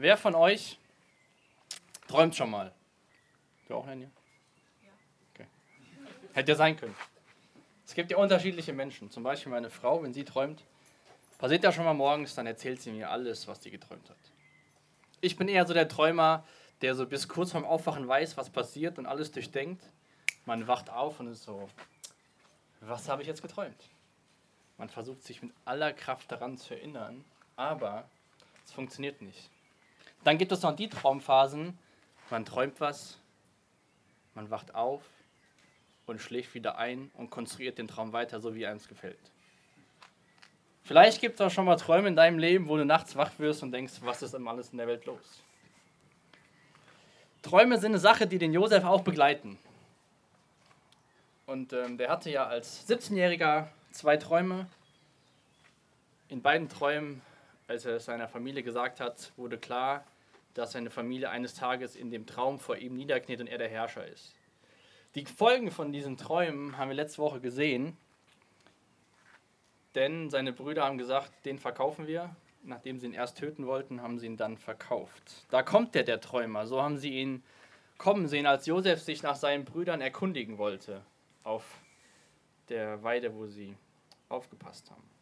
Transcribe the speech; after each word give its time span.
Wer 0.00 0.16
von 0.16 0.36
euch 0.36 0.78
träumt 2.06 2.36
schon 2.36 2.50
mal? 2.50 2.72
Du 3.66 3.74
auch, 3.74 3.86
Anja? 3.88 4.08
Ja. 4.84 4.90
Okay. 5.34 5.46
Hätte 6.34 6.52
ja 6.52 6.56
sein 6.56 6.76
können. 6.76 6.94
Es 7.84 7.94
gibt 7.94 8.12
ja 8.12 8.16
unterschiedliche 8.16 8.72
Menschen. 8.72 9.10
Zum 9.10 9.24
Beispiel 9.24 9.50
meine 9.50 9.70
Frau, 9.70 10.00
wenn 10.04 10.14
sie 10.14 10.24
träumt, 10.24 10.62
passiert 11.38 11.64
ja 11.64 11.72
schon 11.72 11.84
mal 11.84 11.94
morgens, 11.94 12.36
dann 12.36 12.46
erzählt 12.46 12.80
sie 12.80 12.92
mir 12.92 13.10
alles, 13.10 13.48
was 13.48 13.60
sie 13.60 13.72
geträumt 13.72 14.08
hat. 14.08 14.16
Ich 15.20 15.36
bin 15.36 15.48
eher 15.48 15.66
so 15.66 15.74
der 15.74 15.88
Träumer, 15.88 16.44
der 16.80 16.94
so 16.94 17.04
bis 17.04 17.26
kurz 17.26 17.50
vorm 17.50 17.64
Aufwachen 17.64 18.06
weiß, 18.06 18.36
was 18.36 18.50
passiert 18.50 18.98
und 18.98 19.06
alles 19.06 19.32
durchdenkt. 19.32 19.82
Man 20.44 20.68
wacht 20.68 20.90
auf 20.90 21.18
und 21.18 21.26
ist 21.26 21.42
so, 21.42 21.68
was 22.82 23.08
habe 23.08 23.22
ich 23.22 23.26
jetzt 23.26 23.42
geträumt? 23.42 23.88
Man 24.76 24.90
versucht 24.90 25.24
sich 25.24 25.42
mit 25.42 25.50
aller 25.64 25.92
Kraft 25.92 26.30
daran 26.30 26.56
zu 26.56 26.74
erinnern, 26.74 27.24
aber 27.56 28.08
es 28.64 28.70
funktioniert 28.70 29.22
nicht. 29.22 29.50
Dann 30.24 30.38
gibt 30.38 30.52
es 30.52 30.62
noch 30.62 30.74
die 30.74 30.88
Traumphasen, 30.88 31.78
man 32.30 32.44
träumt 32.44 32.80
was, 32.80 33.18
man 34.34 34.50
wacht 34.50 34.74
auf 34.74 35.02
und 36.06 36.20
schläft 36.20 36.54
wieder 36.54 36.78
ein 36.78 37.10
und 37.14 37.30
konstruiert 37.30 37.78
den 37.78 37.88
Traum 37.88 38.12
weiter, 38.12 38.40
so 38.40 38.54
wie 38.54 38.66
einem 38.66 38.78
es 38.78 38.88
gefällt. 38.88 39.18
Vielleicht 40.82 41.20
gibt 41.20 41.34
es 41.34 41.40
auch 41.40 41.50
schon 41.50 41.66
mal 41.66 41.76
Träume 41.76 42.08
in 42.08 42.16
deinem 42.16 42.38
Leben, 42.38 42.68
wo 42.68 42.76
du 42.76 42.84
nachts 42.84 43.14
wach 43.14 43.32
wirst 43.38 43.62
und 43.62 43.72
denkst, 43.72 43.94
was 44.00 44.22
ist 44.22 44.32
denn 44.32 44.48
alles 44.48 44.70
in 44.70 44.78
der 44.78 44.86
Welt 44.86 45.04
los? 45.04 45.42
Träume 47.42 47.78
sind 47.78 47.92
eine 47.92 47.98
Sache, 47.98 48.26
die 48.26 48.38
den 48.38 48.52
Josef 48.52 48.84
auch 48.84 49.02
begleiten. 49.02 49.58
Und 51.46 51.72
ähm, 51.72 51.98
der 51.98 52.10
hatte 52.10 52.30
ja 52.30 52.46
als 52.46 52.88
17-Jähriger 52.88 53.68
zwei 53.90 54.16
Träume. 54.16 54.66
In 56.28 56.42
beiden 56.42 56.68
Träumen, 56.68 57.22
als 57.68 57.84
er 57.84 57.96
es 57.96 58.06
seiner 58.06 58.28
Familie 58.28 58.62
gesagt 58.62 58.98
hat, 58.98 59.32
wurde 59.36 59.58
klar, 59.58 60.04
dass 60.54 60.72
seine 60.72 60.90
Familie 60.90 61.30
eines 61.30 61.54
Tages 61.54 61.94
in 61.94 62.10
dem 62.10 62.26
Traum 62.26 62.58
vor 62.58 62.76
ihm 62.76 62.96
niederkniet 62.96 63.40
und 63.40 63.46
er 63.46 63.58
der 63.58 63.68
Herrscher 63.68 64.06
ist. 64.06 64.34
Die 65.14 65.24
Folgen 65.24 65.70
von 65.70 65.92
diesen 65.92 66.16
Träumen 66.16 66.76
haben 66.76 66.88
wir 66.88 66.96
letzte 66.96 67.22
Woche 67.22 67.40
gesehen, 67.40 67.96
denn 69.94 70.30
seine 70.30 70.52
Brüder 70.52 70.84
haben 70.84 70.98
gesagt, 70.98 71.32
den 71.44 71.58
verkaufen 71.58 72.06
wir. 72.06 72.34
Nachdem 72.64 72.98
sie 72.98 73.06
ihn 73.06 73.14
erst 73.14 73.38
töten 73.38 73.66
wollten, 73.66 74.02
haben 74.02 74.18
sie 74.18 74.26
ihn 74.26 74.36
dann 74.36 74.58
verkauft. 74.58 75.46
Da 75.50 75.62
kommt 75.62 75.94
der, 75.94 76.02
der 76.02 76.20
Träumer. 76.20 76.66
So 76.66 76.82
haben 76.82 76.98
sie 76.98 77.10
ihn 77.10 77.42
kommen 77.98 78.28
sehen, 78.28 78.46
als 78.46 78.66
Josef 78.66 79.00
sich 79.00 79.22
nach 79.22 79.36
seinen 79.36 79.64
Brüdern 79.64 80.00
erkundigen 80.00 80.58
wollte 80.58 81.02
auf 81.44 81.64
der 82.68 83.02
Weide, 83.02 83.34
wo 83.34 83.46
sie 83.46 83.76
aufgepasst 84.28 84.90
haben. 84.90 85.17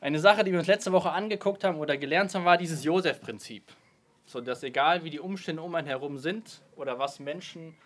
Eine 0.00 0.18
Sache, 0.18 0.44
die 0.44 0.52
wir 0.52 0.58
uns 0.58 0.68
letzte 0.68 0.92
Woche 0.92 1.10
angeguckt 1.10 1.64
haben 1.64 1.78
oder 1.78 1.96
gelernt 1.96 2.34
haben, 2.34 2.44
war 2.44 2.58
dieses 2.58 2.84
Josef-Prinzip. 2.84 3.64
So 4.26 4.40
dass 4.40 4.62
egal 4.62 5.04
wie 5.04 5.10
die 5.10 5.20
Umstände 5.20 5.62
um 5.62 5.74
einen 5.74 5.86
herum 5.86 6.18
sind 6.18 6.62
oder 6.76 6.98
was 6.98 7.20
Menschen 7.20 7.76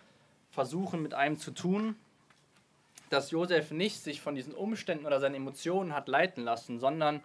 versuchen 0.49 1.01
mit 1.01 1.13
einem 1.13 1.37
zu 1.37 1.51
tun, 1.51 1.95
dass 3.09 3.31
Josef 3.31 3.71
nicht 3.71 4.01
sich 4.01 4.21
von 4.21 4.35
diesen 4.35 4.53
Umständen 4.53 5.05
oder 5.05 5.19
seinen 5.19 5.35
Emotionen 5.35 5.93
hat 5.93 6.07
leiten 6.07 6.43
lassen, 6.43 6.79
sondern 6.79 7.21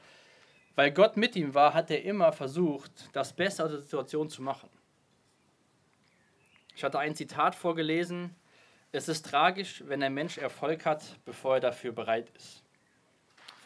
weil 0.75 0.91
Gott 0.93 1.17
mit 1.17 1.35
ihm 1.37 1.55
war, 1.55 1.75
hat 1.75 1.91
er 1.91 2.03
immer 2.03 2.33
versucht, 2.33 3.09
das 3.13 3.33
Beste 3.33 3.65
aus 3.65 3.71
der 3.71 3.81
Situation 3.81 4.29
zu 4.29 4.43
machen. 4.43 4.69
Ich 6.77 6.85
hatte 6.85 6.99
ein 6.99 7.15
Zitat 7.15 7.55
vorgelesen. 7.55 8.37
Es 8.93 9.09
ist 9.09 9.25
tragisch, 9.25 9.83
wenn 9.87 10.03
ein 10.03 10.13
Mensch 10.13 10.37
Erfolg 10.37 10.85
hat, 10.85 11.03
bevor 11.25 11.55
er 11.55 11.61
dafür 11.61 11.93
bereit 11.93 12.31
ist. 12.37 12.66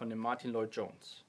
Von 0.01 0.09
dem 0.09 0.19
Martin 0.19 0.51
Lloyd 0.53 0.75
Jones. 0.75 1.27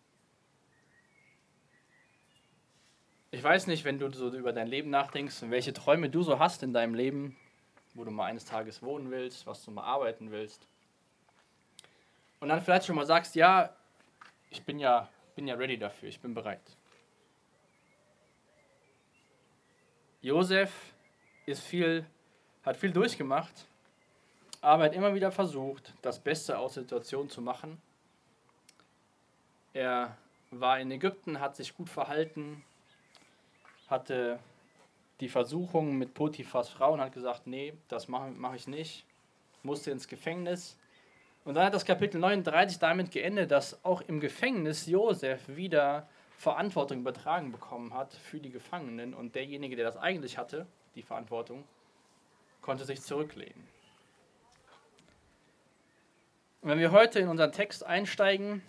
Ich 3.30 3.44
weiß 3.44 3.67
nicht, 3.67 3.83
wenn 3.83 4.00
du 4.00 4.09
so 4.14 4.30
über 4.30 4.53
dein 4.53 4.67
Leben 4.67 4.89
nachdenkst 4.89 5.44
und 5.44 5.52
welche 5.52 5.73
Träume 5.73 6.09
du 6.09 6.23
so 6.23 6.39
hast 6.39 6.64
in 6.64 6.72
deinem 6.72 6.94
Leben, 6.94 7.36
wo 7.95 8.05
du 8.05 8.11
mal 8.11 8.27
eines 8.27 8.45
Tages 8.45 8.81
wohnen 8.81 9.11
willst, 9.11 9.45
was 9.45 9.65
du 9.65 9.71
mal 9.71 9.83
arbeiten 9.83 10.32
willst. 10.32 10.70
Und 12.39 12.48
dann 12.48 12.61
vielleicht 12.61 12.86
schon 12.86 12.95
mal 12.95 13.05
sagst, 13.05 13.36
ja, 13.36 13.76
ich 14.49 14.64
bin 14.64 14.80
ja, 14.80 15.09
bin 15.36 15.49
ja 15.49 15.55
ready 15.55 15.77
dafür, 15.77 16.08
ich 16.08 16.21
bin 16.21 16.33
bereit. 16.33 16.61
Josef 20.21 20.93
ist 21.45 21.61
viel, 21.61 22.05
hat 22.64 22.77
viel 22.77 22.93
durchgemacht, 22.93 23.67
aber 24.61 24.86
hat 24.86 24.93
immer 24.93 25.14
wieder 25.14 25.33
versucht, 25.33 25.93
das 26.02 26.21
Beste 26.21 26.58
aus 26.58 26.76
der 26.76 26.83
Situation 26.83 27.30
zu 27.30 27.42
machen. 27.42 27.82
Er 29.73 30.17
war 30.52 30.80
in 30.80 30.92
Ägypten, 30.92 31.39
hat 31.39 31.55
sich 31.55 31.76
gut 31.76 31.89
verhalten, 31.89 32.64
hatte 33.87 34.39
die 35.21 35.30
Versuchung 35.30 35.98
mit 35.98 36.14
Potiphas 36.14 36.70
Frau 36.70 36.93
und 36.93 37.02
hat 37.02 37.14
gesagt, 37.14 37.48
nee, 37.48 37.73
das 37.87 38.08
mache 38.08 38.32
mach 38.32 38.54
ich 38.54 38.67
nicht, 38.67 39.05
musste 39.64 39.92
ins 39.92 40.08
Gefängnis. 40.08 40.77
Und 41.45 41.55
dann 41.55 41.65
hat 41.65 41.73
das 41.73 41.86
Kapitel 41.86 42.20
39 42.20 42.80
damit 42.80 43.11
geendet, 43.11 43.52
dass 43.52 43.83
auch 43.86 44.02
im 44.02 44.20
Gefängnis 44.20 44.87
Josef 44.87 45.48
wieder 45.48 46.08
Verantwortung 46.38 46.99
übertragen 46.99 47.52
bekommen 47.52 47.93
hat 47.93 48.14
für 48.14 48.39
die 48.39 48.52
Gefangenen 48.52 49.14
und 49.14 49.36
derjenige, 49.36 49.76
der 49.76 49.86
das 49.86 49.98
eigentlich 49.98 50.38
hatte, 50.38 50.65
die 50.95 51.03
Verantwortung, 51.03 51.64
konnte 52.61 52.83
sich 52.83 53.02
zurücklehnen. 53.02 53.67
Und 56.61 56.70
wenn 56.70 56.80
wir 56.80 56.92
heute 56.92 57.20
in 57.20 57.27
unseren 57.27 57.52
Text 57.52 57.86
einsteigen 57.86 58.61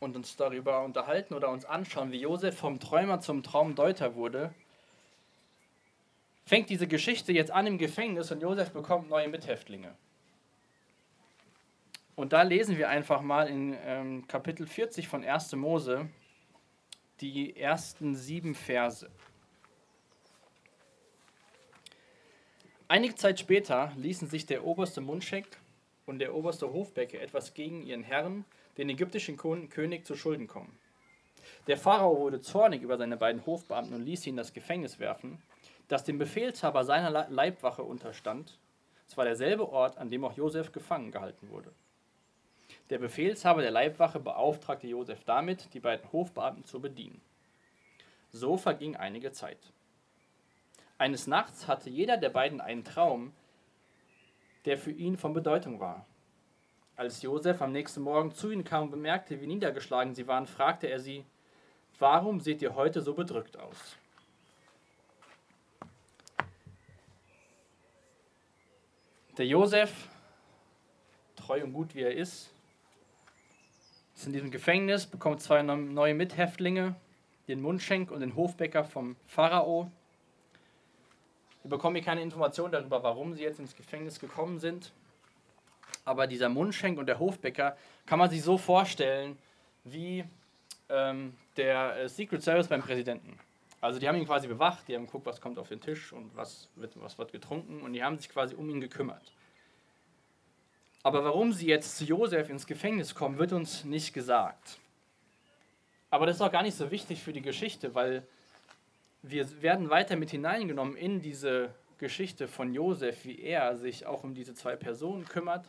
und 0.00 0.16
uns 0.16 0.36
darüber 0.36 0.82
unterhalten 0.82 1.34
oder 1.34 1.50
uns 1.50 1.64
anschauen, 1.64 2.12
wie 2.12 2.20
Josef 2.20 2.56
vom 2.56 2.80
Träumer 2.80 3.20
zum 3.20 3.42
Traumdeuter 3.42 4.14
wurde, 4.14 4.52
fängt 6.46 6.70
diese 6.70 6.86
Geschichte 6.86 7.32
jetzt 7.32 7.50
an 7.50 7.66
im 7.66 7.78
Gefängnis 7.78 8.30
und 8.30 8.40
Josef 8.40 8.70
bekommt 8.72 9.08
neue 9.08 9.28
Mithäftlinge. 9.28 9.94
Und 12.16 12.32
da 12.32 12.42
lesen 12.42 12.78
wir 12.78 12.88
einfach 12.88 13.22
mal 13.22 13.48
in 13.48 13.76
ähm, 13.84 14.26
Kapitel 14.28 14.66
40 14.66 15.08
von 15.08 15.24
1. 15.24 15.52
Mose 15.56 16.08
die 17.20 17.56
ersten 17.56 18.14
sieben 18.14 18.54
Verse. 18.54 19.10
Einige 22.86 23.14
Zeit 23.14 23.40
später 23.40 23.92
ließen 23.96 24.28
sich 24.28 24.46
der 24.46 24.64
oberste 24.64 25.00
Mundschenk 25.00 25.46
und 26.06 26.18
der 26.18 26.34
oberste 26.34 26.72
Hofbäcker 26.72 27.20
etwas 27.20 27.54
gegen 27.54 27.82
ihren 27.82 28.02
Herrn, 28.02 28.44
den 28.76 28.88
ägyptischen 28.88 29.36
König, 29.36 30.06
zu 30.06 30.16
Schulden 30.16 30.46
kommen. 30.46 30.78
Der 31.66 31.76
Pharao 31.76 32.18
wurde 32.18 32.40
zornig 32.40 32.82
über 32.82 32.96
seine 32.96 33.16
beiden 33.16 33.44
Hofbeamten 33.46 33.94
und 33.94 34.04
ließ 34.04 34.22
sie 34.22 34.30
in 34.30 34.36
das 34.36 34.52
Gefängnis 34.52 34.98
werfen, 34.98 35.42
das 35.88 36.04
dem 36.04 36.18
Befehlshaber 36.18 36.84
seiner 36.84 37.28
Leibwache 37.28 37.82
unterstand. 37.82 38.58
Es 39.06 39.16
war 39.16 39.24
derselbe 39.24 39.68
Ort, 39.68 39.98
an 39.98 40.10
dem 40.10 40.24
auch 40.24 40.36
Josef 40.36 40.72
gefangen 40.72 41.10
gehalten 41.10 41.50
wurde. 41.50 41.72
Der 42.90 42.98
Befehlshaber 42.98 43.62
der 43.62 43.70
Leibwache 43.70 44.20
beauftragte 44.20 44.86
Josef 44.86 45.24
damit, 45.24 45.72
die 45.74 45.80
beiden 45.80 46.10
Hofbeamten 46.12 46.64
zu 46.64 46.80
bedienen. 46.80 47.20
So 48.30 48.56
verging 48.56 48.96
einige 48.96 49.32
Zeit. 49.32 49.58
Eines 50.98 51.26
Nachts 51.26 51.68
hatte 51.68 51.90
jeder 51.90 52.16
der 52.16 52.30
beiden 52.30 52.60
einen 52.60 52.84
Traum, 52.84 53.32
der 54.64 54.78
für 54.78 54.90
ihn 54.90 55.16
von 55.16 55.32
Bedeutung 55.32 55.80
war. 55.80 56.06
Als 56.96 57.22
Josef 57.22 57.60
am 57.60 57.72
nächsten 57.72 58.02
Morgen 58.02 58.32
zu 58.32 58.50
ihnen 58.50 58.64
kam 58.64 58.84
und 58.84 58.90
bemerkte, 58.90 59.40
wie 59.40 59.46
niedergeschlagen 59.46 60.14
sie 60.14 60.26
waren, 60.28 60.46
fragte 60.46 60.86
er 60.86 61.00
sie, 61.00 61.24
Warum 61.98 62.40
seht 62.40 62.60
ihr 62.60 62.74
heute 62.74 63.00
so 63.00 63.14
bedrückt 63.14 63.56
aus? 63.58 63.96
Der 69.38 69.46
Josef, 69.46 70.08
treu 71.36 71.62
und 71.62 71.72
gut 71.72 71.94
wie 71.94 72.02
er 72.02 72.14
ist, 72.14 72.52
ist 74.14 74.26
in 74.26 74.32
diesem 74.32 74.50
Gefängnis, 74.50 75.06
bekommt 75.06 75.40
zwei 75.40 75.62
neue 75.62 76.14
Mithäftlinge, 76.14 76.94
den 77.48 77.60
Mundschenk 77.60 78.10
und 78.10 78.20
den 78.20 78.36
Hofbäcker 78.36 78.84
vom 78.84 79.16
Pharao. 79.26 79.90
Wir 81.62 81.70
bekommen 81.70 81.96
hier 81.96 82.04
keine 82.04 82.22
Information 82.22 82.70
darüber, 82.70 83.02
warum 83.02 83.34
sie 83.34 83.42
jetzt 83.42 83.58
ins 83.58 83.74
Gefängnis 83.74 84.20
gekommen 84.20 84.58
sind. 84.58 84.92
Aber 86.04 86.26
dieser 86.26 86.48
Mundschenk 86.48 86.98
und 86.98 87.06
der 87.06 87.18
Hofbäcker 87.18 87.76
kann 88.06 88.18
man 88.18 88.30
sich 88.30 88.42
so 88.42 88.58
vorstellen 88.58 89.38
wie 89.84 90.24
ähm, 90.88 91.34
der 91.56 91.96
äh, 91.96 92.08
Secret 92.08 92.42
Service 92.42 92.68
beim 92.68 92.82
Präsidenten. 92.82 93.38
Also 93.80 93.98
die 93.98 94.08
haben 94.08 94.16
ihn 94.16 94.26
quasi 94.26 94.48
bewacht, 94.48 94.88
die 94.88 94.94
haben 94.94 95.06
geguckt, 95.06 95.26
was 95.26 95.40
kommt 95.40 95.58
auf 95.58 95.68
den 95.68 95.80
Tisch 95.80 96.12
und 96.12 96.34
was 96.34 96.68
wird, 96.76 96.92
was 97.02 97.18
wird 97.18 97.32
getrunken 97.32 97.82
und 97.82 97.92
die 97.92 98.02
haben 98.02 98.16
sich 98.16 98.28
quasi 98.28 98.54
um 98.54 98.68
ihn 98.70 98.80
gekümmert. 98.80 99.32
Aber 101.02 101.22
warum 101.22 101.52
sie 101.52 101.66
jetzt 101.66 101.98
zu 101.98 102.04
Josef 102.04 102.48
ins 102.48 102.66
Gefängnis 102.66 103.14
kommen, 103.14 103.36
wird 103.36 103.52
uns 103.52 103.84
nicht 103.84 104.14
gesagt. 104.14 104.78
Aber 106.08 106.24
das 106.24 106.36
ist 106.36 106.42
auch 106.42 106.52
gar 106.52 106.62
nicht 106.62 106.76
so 106.76 106.90
wichtig 106.90 107.22
für 107.22 107.34
die 107.34 107.42
Geschichte, 107.42 107.94
weil 107.94 108.26
wir 109.20 109.60
werden 109.60 109.90
weiter 109.90 110.16
mit 110.16 110.30
hineingenommen 110.30 110.96
in 110.96 111.20
diese 111.20 111.74
Geschichte 111.98 112.48
von 112.48 112.72
Josef, 112.72 113.24
wie 113.24 113.40
er 113.40 113.76
sich 113.76 114.06
auch 114.06 114.24
um 114.24 114.34
diese 114.34 114.54
zwei 114.54 114.76
Personen 114.76 115.26
kümmert, 115.26 115.66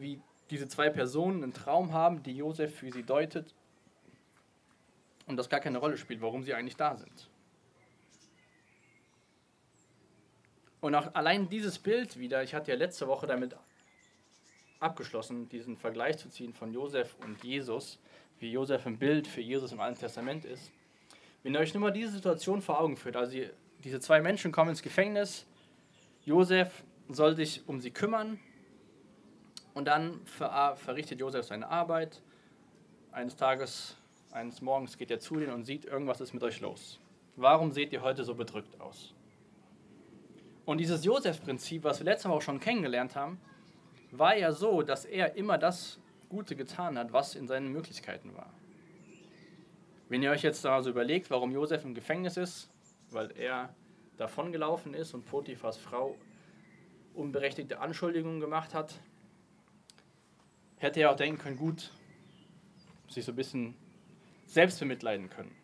wie 0.00 0.20
diese 0.50 0.68
zwei 0.68 0.90
Personen 0.90 1.42
einen 1.42 1.52
Traum 1.52 1.92
haben, 1.92 2.22
die 2.22 2.36
Josef 2.36 2.74
für 2.74 2.90
sie 2.90 3.02
deutet 3.02 3.54
und 5.26 5.36
das 5.36 5.48
gar 5.48 5.60
keine 5.60 5.78
Rolle 5.78 5.96
spielt, 5.96 6.20
warum 6.20 6.42
sie 6.42 6.54
eigentlich 6.54 6.76
da 6.76 6.96
sind. 6.96 7.30
Und 10.80 10.94
auch 10.94 11.14
allein 11.14 11.48
dieses 11.48 11.78
Bild 11.78 12.18
wieder, 12.18 12.42
ich 12.42 12.54
hatte 12.54 12.70
ja 12.70 12.76
letzte 12.76 13.06
Woche 13.06 13.26
damit 13.26 13.54
abgeschlossen, 14.80 15.48
diesen 15.48 15.76
Vergleich 15.76 16.18
zu 16.18 16.30
ziehen 16.30 16.54
von 16.54 16.72
Josef 16.72 17.14
und 17.22 17.44
Jesus, 17.44 17.98
wie 18.38 18.50
Josef 18.50 18.86
ein 18.86 18.98
Bild 18.98 19.26
für 19.26 19.42
Jesus 19.42 19.72
im 19.72 19.80
Alten 19.80 20.00
Testament 20.00 20.46
ist. 20.46 20.72
Wenn 21.42 21.54
ihr 21.54 21.60
euch 21.60 21.74
nur 21.74 21.82
mal 21.82 21.92
diese 21.92 22.12
Situation 22.12 22.62
vor 22.62 22.80
Augen 22.80 22.96
führt, 22.96 23.16
also 23.16 23.36
diese 23.84 24.00
zwei 24.00 24.20
Menschen 24.20 24.52
kommen 24.52 24.70
ins 24.70 24.82
Gefängnis, 24.82 25.46
Josef 26.24 26.82
soll 27.08 27.36
sich 27.36 27.68
um 27.68 27.80
sie 27.80 27.90
kümmern 27.90 28.40
und 29.74 29.86
dann 29.86 30.20
ver 30.24 30.76
verrichtet 30.76 31.20
Josef 31.20 31.46
seine 31.46 31.68
Arbeit. 31.68 32.22
Eines 33.12 33.36
Tages, 33.36 33.96
eines 34.30 34.62
Morgens 34.62 34.96
geht 34.96 35.10
er 35.10 35.20
zu 35.20 35.36
denen 35.36 35.52
und 35.52 35.64
sieht, 35.64 35.84
irgendwas 35.84 36.20
ist 36.20 36.32
mit 36.32 36.42
euch 36.42 36.60
los. 36.60 37.00
Warum 37.36 37.72
seht 37.72 37.92
ihr 37.92 38.02
heute 38.02 38.24
so 38.24 38.34
bedrückt 38.34 38.80
aus? 38.80 39.14
Und 40.64 40.78
dieses 40.78 41.04
Josef-Prinzip, 41.04 41.84
was 41.84 41.98
wir 41.98 42.04
letztes 42.04 42.28
Mal 42.28 42.34
auch 42.34 42.42
schon 42.42 42.60
kennengelernt 42.60 43.16
haben, 43.16 43.40
war 44.12 44.36
ja 44.36 44.52
so, 44.52 44.82
dass 44.82 45.04
er 45.04 45.36
immer 45.36 45.58
das 45.58 45.98
Gute 46.28 46.54
getan 46.54 46.98
hat, 46.98 47.12
was 47.12 47.34
in 47.34 47.48
seinen 47.48 47.72
Möglichkeiten 47.72 48.36
war. 48.36 48.52
Wenn 50.08 50.22
ihr 50.22 50.30
euch 50.30 50.42
jetzt 50.42 50.64
also 50.66 50.90
überlegt, 50.90 51.30
warum 51.30 51.52
Josef 51.52 51.84
im 51.84 51.94
Gefängnis 51.94 52.36
ist, 52.36 52.70
weil 53.10 53.30
er 53.36 53.74
davongelaufen 54.16 54.94
ist 54.94 55.14
und 55.14 55.24
Potiphas 55.24 55.76
Frau 55.76 56.16
unberechtigte 57.14 57.80
Anschuldigungen 57.80 58.40
gemacht 58.40 58.74
hat, 58.74 59.00
hätte 60.80 61.00
er 61.00 61.12
auch 61.12 61.16
denken 61.16 61.40
können, 61.40 61.56
gut, 61.56 61.92
sich 63.08 63.24
so 63.24 63.32
ein 63.32 63.36
bisschen 63.36 63.76
selbst 64.46 64.80
bemitleiden 64.80 65.30
können. 65.30 65.54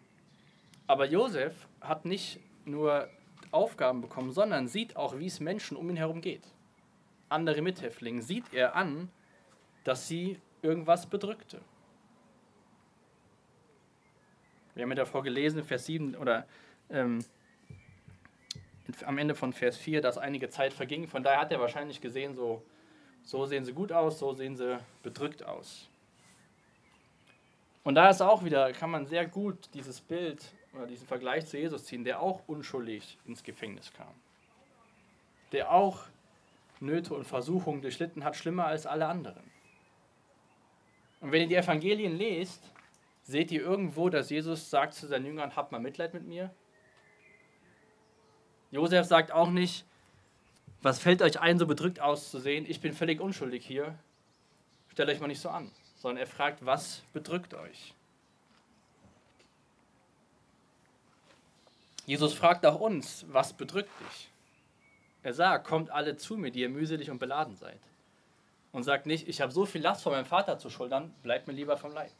Aber 0.86 1.06
Josef 1.06 1.68
hat 1.80 2.04
nicht 2.04 2.38
nur 2.64 3.08
Aufgaben 3.50 4.00
bekommen, 4.02 4.30
sondern 4.30 4.68
sieht 4.68 4.96
auch, 4.96 5.18
wie 5.18 5.26
es 5.26 5.40
Menschen 5.40 5.76
um 5.76 5.90
ihn 5.90 5.96
herum 5.96 6.20
geht. 6.20 6.42
Andere 7.28 7.62
Mithäftlinge 7.62 8.22
sieht 8.22 8.52
er 8.52 8.76
an, 8.76 9.10
dass 9.82 10.06
sie 10.06 10.38
irgendwas 10.62 11.06
bedrückte. 11.06 11.60
Wir 14.74 14.82
haben 14.82 14.90
ja 14.90 14.96
davor 14.96 15.22
gelesen, 15.22 15.64
Vers 15.64 15.86
7 15.86 16.14
oder 16.14 16.46
ähm, 16.90 17.24
am 19.04 19.18
Ende 19.18 19.34
von 19.34 19.52
Vers 19.52 19.76
4, 19.78 20.02
dass 20.02 20.18
einige 20.18 20.50
Zeit 20.50 20.72
verging. 20.72 21.08
Von 21.08 21.22
daher 21.22 21.40
hat 21.40 21.50
er 21.50 21.60
wahrscheinlich 21.60 22.00
gesehen, 22.00 22.34
so, 22.34 22.62
so 23.26 23.44
sehen 23.44 23.64
sie 23.64 23.72
gut 23.72 23.92
aus, 23.92 24.20
so 24.20 24.32
sehen 24.32 24.56
sie 24.56 24.78
bedrückt 25.02 25.44
aus. 25.44 25.88
Und 27.82 27.96
da 27.96 28.08
ist 28.08 28.22
auch 28.22 28.44
wieder, 28.44 28.72
kann 28.72 28.90
man 28.90 29.06
sehr 29.06 29.26
gut 29.26 29.68
dieses 29.74 30.00
Bild 30.00 30.44
oder 30.72 30.86
diesen 30.86 31.06
Vergleich 31.06 31.46
zu 31.46 31.58
Jesus 31.58 31.84
ziehen, 31.84 32.04
der 32.04 32.20
auch 32.20 32.42
unschuldig 32.46 33.18
ins 33.26 33.42
Gefängnis 33.42 33.92
kam. 33.92 34.14
Der 35.52 35.72
auch 35.72 36.04
Nöte 36.78 37.14
und 37.14 37.24
Versuchungen 37.24 37.82
durchlitten 37.82 38.24
hat, 38.24 38.36
schlimmer 38.36 38.66
als 38.66 38.86
alle 38.86 39.06
anderen. 39.06 39.42
Und 41.20 41.32
wenn 41.32 41.42
ihr 41.42 41.48
die 41.48 41.56
Evangelien 41.56 42.16
lest, 42.16 42.70
seht 43.22 43.50
ihr 43.50 43.62
irgendwo, 43.62 44.08
dass 44.08 44.30
Jesus 44.30 44.70
sagt 44.70 44.94
zu 44.94 45.08
seinen 45.08 45.26
Jüngern, 45.26 45.56
habt 45.56 45.72
mal 45.72 45.80
Mitleid 45.80 46.14
mit 46.14 46.26
mir. 46.26 46.54
Josef 48.70 49.06
sagt 49.06 49.32
auch 49.32 49.50
nicht, 49.50 49.84
was 50.82 50.98
fällt 50.98 51.22
euch 51.22 51.40
ein, 51.40 51.58
so 51.58 51.66
bedrückt 51.66 52.00
auszusehen? 52.00 52.64
Ich 52.68 52.80
bin 52.80 52.92
völlig 52.92 53.20
unschuldig 53.20 53.64
hier. 53.64 53.98
Stellt 54.92 55.08
euch 55.08 55.20
mal 55.20 55.26
nicht 55.26 55.40
so 55.40 55.48
an. 55.48 55.70
Sondern 55.98 56.18
er 56.18 56.26
fragt, 56.26 56.64
was 56.64 57.02
bedrückt 57.12 57.54
euch? 57.54 57.94
Jesus 62.06 62.34
fragt 62.34 62.64
auch 62.64 62.78
uns, 62.78 63.26
was 63.28 63.52
bedrückt 63.52 63.90
dich? 64.00 64.30
Er 65.24 65.34
sagt, 65.34 65.66
kommt 65.66 65.90
alle 65.90 66.16
zu 66.16 66.36
mir, 66.36 66.52
die 66.52 66.60
ihr 66.60 66.68
mühselig 66.68 67.10
und 67.10 67.18
beladen 67.18 67.56
seid. 67.56 67.80
Und 68.70 68.84
sagt 68.84 69.06
nicht, 69.06 69.26
ich 69.26 69.40
habe 69.40 69.50
so 69.50 69.66
viel 69.66 69.82
Last 69.82 70.04
von 70.04 70.12
meinem 70.12 70.24
Vater 70.24 70.58
zu 70.58 70.70
schultern, 70.70 71.12
bleibt 71.24 71.48
mir 71.48 71.52
lieber 71.52 71.76
vom 71.76 71.92
Leib. 71.92 72.12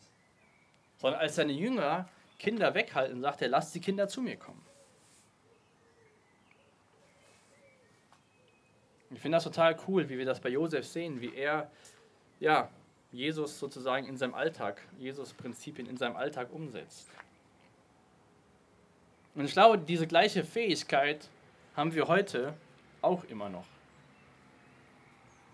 Sondern 0.99 1.21
als 1.21 1.37
seine 1.37 1.53
Jünger 1.53 2.09
Kinder 2.39 2.75
weghalten, 2.75 3.21
sagt 3.21 3.43
er, 3.43 3.49
lasst 3.49 3.75
die 3.77 3.81
Kinder 3.81 4.09
zu 4.09 4.21
mir 4.21 4.37
kommen. 4.37 4.66
Ich 9.11 9.21
finde 9.21 9.37
das 9.37 9.45
total 9.45 9.77
cool, 9.87 10.09
wie 10.09 10.19
wir 10.19 10.25
das 10.25 10.41
bei 10.41 10.49
Josef 10.49 10.87
sehen, 10.87 11.21
wie 11.21 11.35
er 11.35 11.71
ja, 12.41 12.69
Jesus 13.13 13.59
sozusagen 13.59 14.07
in 14.07 14.17
seinem 14.17 14.35
Alltag, 14.35 14.83
Jesus 14.99 15.33
Prinzipien 15.33 15.89
in 15.89 15.97
seinem 15.97 16.17
Alltag 16.17 16.53
umsetzt. 16.53 17.09
Und 19.35 19.45
ich 19.45 19.53
glaube, 19.53 19.79
diese 19.79 20.07
gleiche 20.07 20.45
Fähigkeit 20.45 21.29
haben 21.77 21.95
wir 21.95 22.09
heute 22.09 22.55
auch 23.03 23.25
immer 23.25 23.49
noch. 23.49 23.67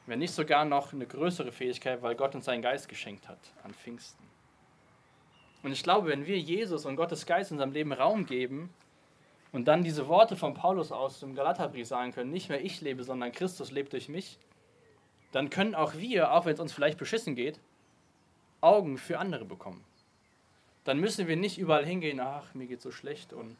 Wenn 0.06 0.20
nicht 0.20 0.32
sogar 0.32 0.64
noch 0.64 0.92
eine 0.92 1.06
größere 1.06 1.52
Fähigkeit, 1.52 2.02
weil 2.02 2.14
Gott 2.14 2.34
uns 2.34 2.46
seinen 2.46 2.62
Geist 2.62 2.88
geschenkt 2.88 3.28
hat 3.28 3.38
an 3.62 3.74
Pfingsten. 3.74 4.24
Und 5.62 5.72
ich 5.72 5.82
glaube, 5.82 6.08
wenn 6.08 6.26
wir 6.26 6.38
Jesus 6.38 6.86
und 6.86 6.96
Gottes 6.96 7.26
Geist 7.26 7.50
in 7.50 7.56
unserem 7.56 7.72
Leben 7.72 7.92
Raum 7.92 8.26
geben 8.26 8.70
und 9.52 9.66
dann 9.66 9.84
diese 9.84 10.08
Worte 10.08 10.36
von 10.36 10.54
Paulus 10.54 10.90
aus 10.90 11.20
dem 11.20 11.34
Galaterbrief 11.34 11.86
sagen 11.86 12.12
können, 12.12 12.30
nicht 12.30 12.48
mehr 12.48 12.64
ich 12.64 12.80
lebe, 12.80 13.04
sondern 13.04 13.32
Christus 13.32 13.70
lebt 13.70 13.92
durch 13.92 14.08
mich, 14.08 14.38
dann 15.30 15.50
können 15.50 15.74
auch 15.74 15.94
wir, 15.94 16.32
auch 16.32 16.46
wenn 16.46 16.54
es 16.54 16.60
uns 16.60 16.72
vielleicht 16.72 16.98
beschissen 16.98 17.34
geht, 17.34 17.60
Augen 18.60 18.98
für 18.98 19.18
andere 19.18 19.44
bekommen. 19.44 19.84
Dann 20.84 20.98
müssen 20.98 21.28
wir 21.28 21.36
nicht 21.36 21.58
überall 21.58 21.86
hingehen, 21.86 22.20
ach, 22.20 22.54
mir 22.54 22.66
geht 22.66 22.82
so 22.82 22.90
schlecht 22.90 23.32
und 23.32 23.56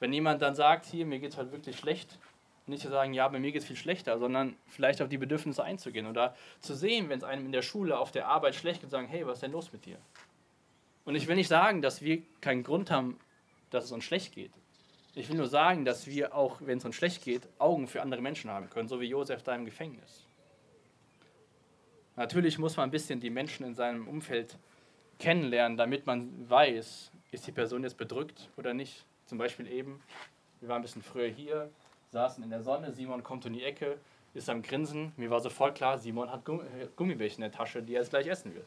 wenn 0.00 0.12
jemand 0.12 0.40
dann 0.40 0.54
sagt, 0.54 0.86
hier, 0.86 1.04
mir 1.04 1.18
geht 1.18 1.32
es 1.32 1.36
halt 1.36 1.52
wirklich 1.52 1.76
schlecht, 1.78 2.18
nicht 2.66 2.82
zu 2.82 2.88
sagen, 2.88 3.12
ja, 3.12 3.28
bei 3.28 3.38
mir 3.38 3.52
geht 3.52 3.62
es 3.62 3.68
viel 3.68 3.76
schlechter, 3.76 4.18
sondern 4.18 4.56
vielleicht 4.66 5.02
auf 5.02 5.08
die 5.08 5.18
Bedürfnisse 5.18 5.62
einzugehen 5.62 6.06
oder 6.06 6.34
zu 6.60 6.74
sehen, 6.74 7.08
wenn 7.08 7.18
es 7.18 7.24
einem 7.24 7.46
in 7.46 7.52
der 7.52 7.62
Schule, 7.62 7.98
auf 7.98 8.12
der 8.12 8.28
Arbeit 8.28 8.54
schlecht 8.54 8.80
geht, 8.80 8.90
sagen, 8.90 9.08
hey, 9.08 9.26
was 9.26 9.38
ist 9.38 9.42
denn 9.42 9.52
los 9.52 9.72
mit 9.72 9.84
dir? 9.84 9.98
Und 11.04 11.14
ich 11.14 11.26
will 11.26 11.36
nicht 11.36 11.48
sagen, 11.48 11.82
dass 11.82 12.02
wir 12.02 12.22
keinen 12.40 12.62
Grund 12.62 12.90
haben, 12.90 13.18
dass 13.70 13.84
es 13.84 13.92
uns 13.92 14.04
schlecht 14.04 14.34
geht. 14.34 14.52
Ich 15.14 15.28
will 15.28 15.36
nur 15.36 15.48
sagen, 15.48 15.84
dass 15.84 16.06
wir 16.06 16.34
auch, 16.34 16.60
wenn 16.60 16.78
es 16.78 16.84
uns 16.84 16.94
schlecht 16.94 17.24
geht, 17.24 17.48
Augen 17.58 17.88
für 17.88 18.00
andere 18.00 18.20
Menschen 18.20 18.50
haben 18.50 18.70
können, 18.70 18.88
so 18.88 19.00
wie 19.00 19.06
Josef 19.06 19.42
da 19.42 19.54
im 19.54 19.64
Gefängnis. 19.64 20.26
Natürlich 22.16 22.58
muss 22.58 22.76
man 22.76 22.88
ein 22.88 22.92
bisschen 22.92 23.18
die 23.18 23.30
Menschen 23.30 23.66
in 23.66 23.74
seinem 23.74 24.06
Umfeld 24.06 24.56
kennenlernen, 25.18 25.76
damit 25.76 26.06
man 26.06 26.48
weiß, 26.48 27.10
ist 27.32 27.46
die 27.46 27.52
Person 27.52 27.82
jetzt 27.82 27.96
bedrückt 27.96 28.50
oder 28.56 28.72
nicht. 28.72 29.04
Zum 29.26 29.38
Beispiel 29.38 29.66
eben, 29.68 30.00
wir 30.60 30.68
waren 30.68 30.80
ein 30.80 30.82
bisschen 30.82 31.02
früher 31.02 31.28
hier, 31.28 31.70
saßen 32.10 32.42
in 32.44 32.50
der 32.50 32.62
Sonne, 32.62 32.92
Simon 32.92 33.22
kommt 33.22 33.46
um 33.46 33.52
die 33.52 33.64
Ecke, 33.64 33.98
ist 34.34 34.48
am 34.48 34.62
Grinsen. 34.62 35.12
Mir 35.16 35.30
war 35.30 35.40
sofort 35.40 35.76
klar, 35.76 35.98
Simon 35.98 36.30
hat 36.30 36.48
äh, 36.48 36.86
Gummibärchen 36.96 37.42
in 37.42 37.50
der 37.50 37.58
Tasche, 37.58 37.82
die 37.82 37.94
er 37.94 38.00
jetzt 38.00 38.10
gleich 38.10 38.26
essen 38.26 38.54
wird. 38.54 38.66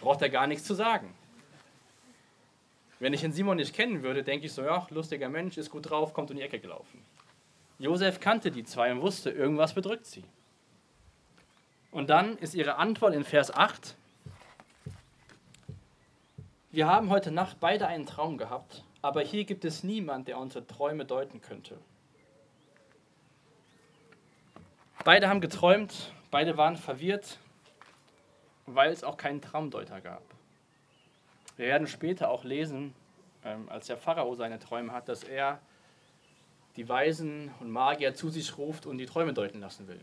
Braucht 0.00 0.22
er 0.22 0.30
gar 0.30 0.46
nichts 0.46 0.64
zu 0.64 0.74
sagen. 0.74 1.14
Wenn 3.00 3.12
ich 3.12 3.20
den 3.20 3.32
Simon 3.32 3.56
nicht 3.56 3.74
kennen 3.74 4.02
würde, 4.02 4.22
denke 4.22 4.46
ich 4.46 4.52
so, 4.52 4.62
ja, 4.62 4.86
lustiger 4.90 5.28
Mensch, 5.28 5.56
ist 5.56 5.70
gut 5.70 5.90
drauf, 5.90 6.12
kommt 6.12 6.30
um 6.30 6.36
die 6.36 6.42
Ecke 6.42 6.58
gelaufen. 6.58 7.04
Josef 7.78 8.18
kannte 8.18 8.50
die 8.50 8.64
zwei 8.64 8.90
und 8.90 9.02
wusste, 9.02 9.30
irgendwas 9.30 9.74
bedrückt 9.74 10.06
sie. 10.06 10.24
Und 11.90 12.10
dann 12.10 12.36
ist 12.38 12.54
ihre 12.54 12.76
Antwort 12.76 13.14
in 13.14 13.24
Vers 13.24 13.54
8. 13.54 13.94
Wir 16.70 16.86
haben 16.86 17.08
heute 17.08 17.30
Nacht 17.30 17.58
beide 17.60 17.86
einen 17.86 18.04
Traum 18.04 18.36
gehabt 18.36 18.84
aber 19.02 19.22
hier 19.22 19.44
gibt 19.44 19.64
es 19.64 19.84
niemand, 19.84 20.28
der 20.28 20.38
unsere 20.38 20.66
Träume 20.66 21.04
deuten 21.04 21.40
könnte. 21.40 21.78
Beide 25.04 25.28
haben 25.28 25.40
geträumt, 25.40 26.12
beide 26.30 26.56
waren 26.56 26.76
verwirrt, 26.76 27.38
weil 28.66 28.92
es 28.92 29.04
auch 29.04 29.16
keinen 29.16 29.40
Traumdeuter 29.40 30.00
gab. 30.00 30.22
Wir 31.58 31.66
werden 31.66 31.86
später 31.86 32.30
auch 32.30 32.44
lesen, 32.44 32.94
ähm, 33.44 33.68
als 33.68 33.88
der 33.88 33.98
Pharao 33.98 34.34
seine 34.34 34.58
Träume 34.58 34.92
hat, 34.92 35.08
dass 35.08 35.24
er 35.24 35.60
die 36.76 36.88
Weisen 36.88 37.50
und 37.60 37.70
Magier 37.70 38.14
zu 38.14 38.30
sich 38.30 38.56
ruft 38.56 38.86
und 38.86 38.96
die 38.96 39.06
Träume 39.06 39.34
deuten 39.34 39.60
lassen 39.60 39.88
will. 39.88 40.00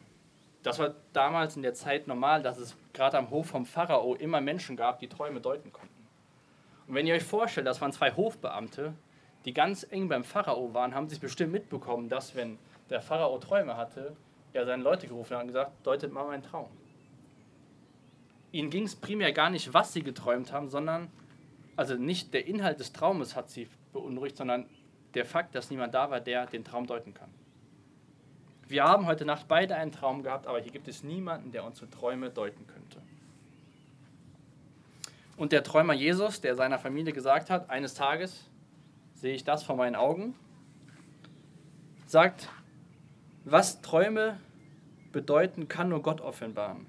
Das 0.61 0.79
war 0.79 0.93
damals 1.13 1.55
in 1.55 1.61
der 1.61 1.73
Zeit 1.73 2.07
normal, 2.07 2.43
dass 2.43 2.57
es 2.57 2.75
gerade 2.91 3.17
am 3.17 3.29
Hof 3.29 3.47
vom 3.47 3.65
Pharao 3.65 4.15
immer 4.15 4.41
Menschen 4.41 4.75
gab, 4.75 4.99
die 4.99 5.07
Träume 5.07 5.39
deuten 5.39 5.71
konnten. 5.71 6.07
Und 6.87 6.95
wenn 6.95 7.07
ihr 7.07 7.15
euch 7.15 7.23
vorstellt, 7.23 7.65
das 7.65 7.79
waren 7.81 7.93
zwei 7.93 8.11
Hofbeamte, 8.11 8.93
die 9.45 9.53
ganz 9.53 9.87
eng 9.89 10.09
beim 10.09 10.23
Pharao 10.23 10.73
waren, 10.73 10.93
haben 10.93 11.07
sich 11.07 11.19
bestimmt 11.19 11.53
mitbekommen, 11.53 12.09
dass 12.09 12.35
wenn 12.35 12.57
der 12.89 13.01
Pharao 13.01 13.37
Träume 13.37 13.77
hatte, 13.77 14.15
er 14.53 14.65
seine 14.65 14.83
Leute 14.83 15.07
gerufen 15.07 15.35
hat 15.35 15.41
und 15.41 15.47
gesagt, 15.47 15.71
deutet 15.83 16.11
mal 16.11 16.25
meinen 16.25 16.43
Traum. 16.43 16.69
Ihnen 18.51 18.69
ging 18.69 18.83
es 18.83 18.95
primär 18.95 19.33
gar 19.33 19.49
nicht, 19.49 19.73
was 19.73 19.93
sie 19.93 20.01
geträumt 20.01 20.51
haben, 20.51 20.69
sondern, 20.69 21.09
also 21.75 21.95
nicht 21.95 22.33
der 22.33 22.47
Inhalt 22.47 22.79
des 22.79 22.93
Traumes 22.93 23.35
hat 23.35 23.49
sie 23.49 23.67
beunruhigt, 23.93 24.37
sondern 24.37 24.67
der 25.13 25.25
Fakt, 25.25 25.55
dass 25.55 25.69
niemand 25.69 25.93
da 25.93 26.09
war, 26.09 26.19
der 26.19 26.45
den 26.45 26.63
Traum 26.63 26.87
deuten 26.87 27.13
kann. 27.13 27.29
Wir 28.67 28.83
haben 28.83 29.05
heute 29.05 29.25
Nacht 29.25 29.47
beide 29.47 29.75
einen 29.75 29.91
Traum 29.91 30.23
gehabt, 30.23 30.47
aber 30.47 30.59
hier 30.59 30.71
gibt 30.71 30.87
es 30.87 31.03
niemanden, 31.03 31.51
der 31.51 31.63
unsere 31.63 31.89
Träume 31.89 32.29
deuten 32.29 32.65
könnte. 32.67 33.01
Und 35.37 35.51
der 35.51 35.63
Träumer 35.63 35.93
Jesus, 35.93 36.41
der 36.41 36.55
seiner 36.55 36.79
Familie 36.79 37.13
gesagt 37.13 37.49
hat, 37.49 37.69
eines 37.69 37.93
Tages 37.93 38.49
sehe 39.13 39.35
ich 39.35 39.43
das 39.43 39.63
vor 39.63 39.75
meinen 39.75 39.95
Augen, 39.95 40.33
sagt, 42.05 42.49
was 43.43 43.81
Träume 43.81 44.39
bedeuten, 45.11 45.67
kann 45.67 45.89
nur 45.89 46.01
Gott 46.01 46.21
offenbaren. 46.21 46.87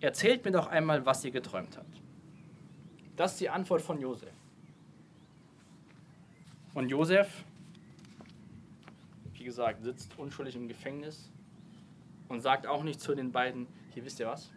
Erzählt 0.00 0.44
mir 0.44 0.50
doch 0.50 0.66
einmal, 0.66 1.06
was 1.06 1.24
ihr 1.24 1.30
geträumt 1.30 1.76
habt. 1.76 2.02
Das 3.16 3.32
ist 3.32 3.40
die 3.40 3.48
Antwort 3.48 3.80
von 3.80 3.98
Josef. 4.00 4.32
Und 6.74 6.90
Josef, 6.90 7.44
wie 9.32 9.44
gesagt, 9.44 9.82
sitzt 9.82 10.18
unschuldig 10.18 10.54
im 10.54 10.68
Gefängnis 10.68 11.30
und 12.28 12.42
sagt 12.42 12.66
auch 12.66 12.82
nicht 12.82 13.00
zu 13.00 13.14
den 13.14 13.32
beiden, 13.32 13.66
hier 13.94 14.04
wisst 14.04 14.20
ihr 14.20 14.26
was, 14.26 14.50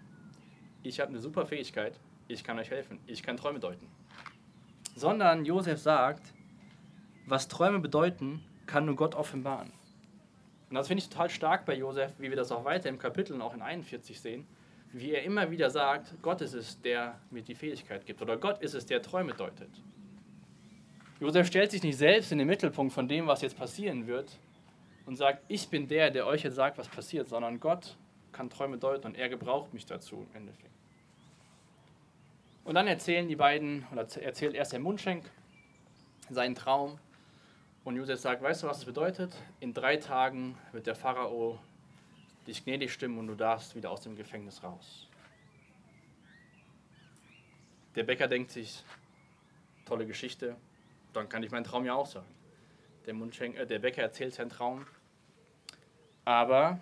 ich 0.83 0.99
habe 0.99 1.09
eine 1.09 1.19
super 1.19 1.45
Fähigkeit, 1.45 1.97
ich 2.27 2.43
kann 2.43 2.59
euch 2.59 2.69
helfen, 2.69 2.99
ich 3.07 3.23
kann 3.23 3.37
Träume 3.37 3.61
deuten. 3.61 3.87
Sondern 4.95 5.45
Josef 5.45 5.79
sagt, 5.79 6.33
was 7.25 7.47
Träume 7.47 7.79
bedeuten, 7.79 8.43
kann 8.65 8.85
nur 8.85 8.97
Gott 8.97 9.15
offenbaren. 9.15 9.71
Und 10.69 10.75
das 10.75 10.87
finde 10.87 11.01
ich 11.01 11.09
total 11.09 11.29
stark 11.29 11.65
bei 11.65 11.75
Josef, 11.75 12.13
wie 12.19 12.29
wir 12.29 12.35
das 12.35 12.51
auch 12.51 12.65
weiter 12.65 12.89
im 12.89 12.99
Kapitel 12.99 13.33
und 13.33 13.41
auch 13.41 13.53
in 13.53 13.61
41 13.61 14.19
sehen, 14.19 14.45
wie 14.91 15.11
er 15.11 15.23
immer 15.23 15.51
wieder 15.51 15.69
sagt, 15.69 16.15
Gott 16.21 16.41
ist 16.41 16.53
es, 16.53 16.81
der 16.81 17.19
mir 17.29 17.43
die 17.43 17.55
Fähigkeit 17.55 18.05
gibt 18.05 18.21
oder 18.21 18.37
Gott 18.37 18.61
ist 18.61 18.73
es, 18.73 18.85
der 18.85 19.01
Träume 19.01 19.33
deutet. 19.33 19.69
Josef 21.19 21.47
stellt 21.47 21.71
sich 21.71 21.83
nicht 21.83 21.97
selbst 21.97 22.31
in 22.31 22.37
den 22.37 22.47
Mittelpunkt 22.47 22.93
von 22.93 23.07
dem, 23.07 23.27
was 23.27 23.41
jetzt 23.41 23.57
passieren 23.57 24.07
wird 24.07 24.37
und 25.05 25.15
sagt, 25.15 25.43
ich 25.47 25.67
bin 25.67 25.87
der, 25.87 26.11
der 26.11 26.25
euch 26.25 26.43
jetzt 26.43 26.55
sagt, 26.55 26.77
was 26.77 26.87
passiert, 26.87 27.27
sondern 27.27 27.59
Gott 27.59 27.97
kann 28.31 28.49
Träume 28.49 28.77
deuten 28.77 29.07
und 29.07 29.17
er 29.17 29.27
gebraucht 29.27 29.73
mich 29.73 29.85
dazu 29.85 30.25
im 30.29 30.37
Endeffekt. 30.37 30.69
Und 32.63 32.75
dann 32.75 32.87
erzählen 32.87 33.27
die 33.27 33.35
beiden, 33.35 33.85
oder 33.91 34.07
erzählt 34.21 34.53
erst 34.53 34.73
der 34.73 34.79
Mundschenk 34.79 35.29
seinen 36.29 36.55
Traum. 36.55 36.99
Und 37.83 37.95
Josef 37.95 38.19
sagt, 38.19 38.41
weißt 38.41 38.63
du, 38.63 38.67
was 38.67 38.79
es 38.79 38.85
bedeutet? 38.85 39.33
In 39.59 39.73
drei 39.73 39.97
Tagen 39.97 40.55
wird 40.71 40.85
der 40.85 40.95
Pharao 40.95 41.59
dich 42.49 42.63
gnädig 42.65 42.91
stimmen 42.91 43.17
und 43.19 43.27
du 43.27 43.35
darfst 43.35 43.75
wieder 43.75 43.91
aus 43.91 44.01
dem 44.01 44.15
Gefängnis 44.15 44.63
raus. 44.63 45.07
Der 47.95 48.03
Bäcker 48.03 48.27
denkt 48.27 48.51
sich, 48.51 48.83
tolle 49.85 50.05
Geschichte, 50.05 50.55
dann 51.13 51.29
kann 51.29 51.43
ich 51.43 51.51
meinen 51.51 51.63
Traum 51.63 51.85
ja 51.85 51.93
auch 51.93 52.05
sagen. 52.05 52.27
Der, 53.05 53.15
äh, 53.15 53.65
der 53.65 53.79
Bäcker 53.79 54.01
erzählt 54.01 54.33
seinen 54.33 54.49
Traum, 54.49 54.85
aber 56.25 56.79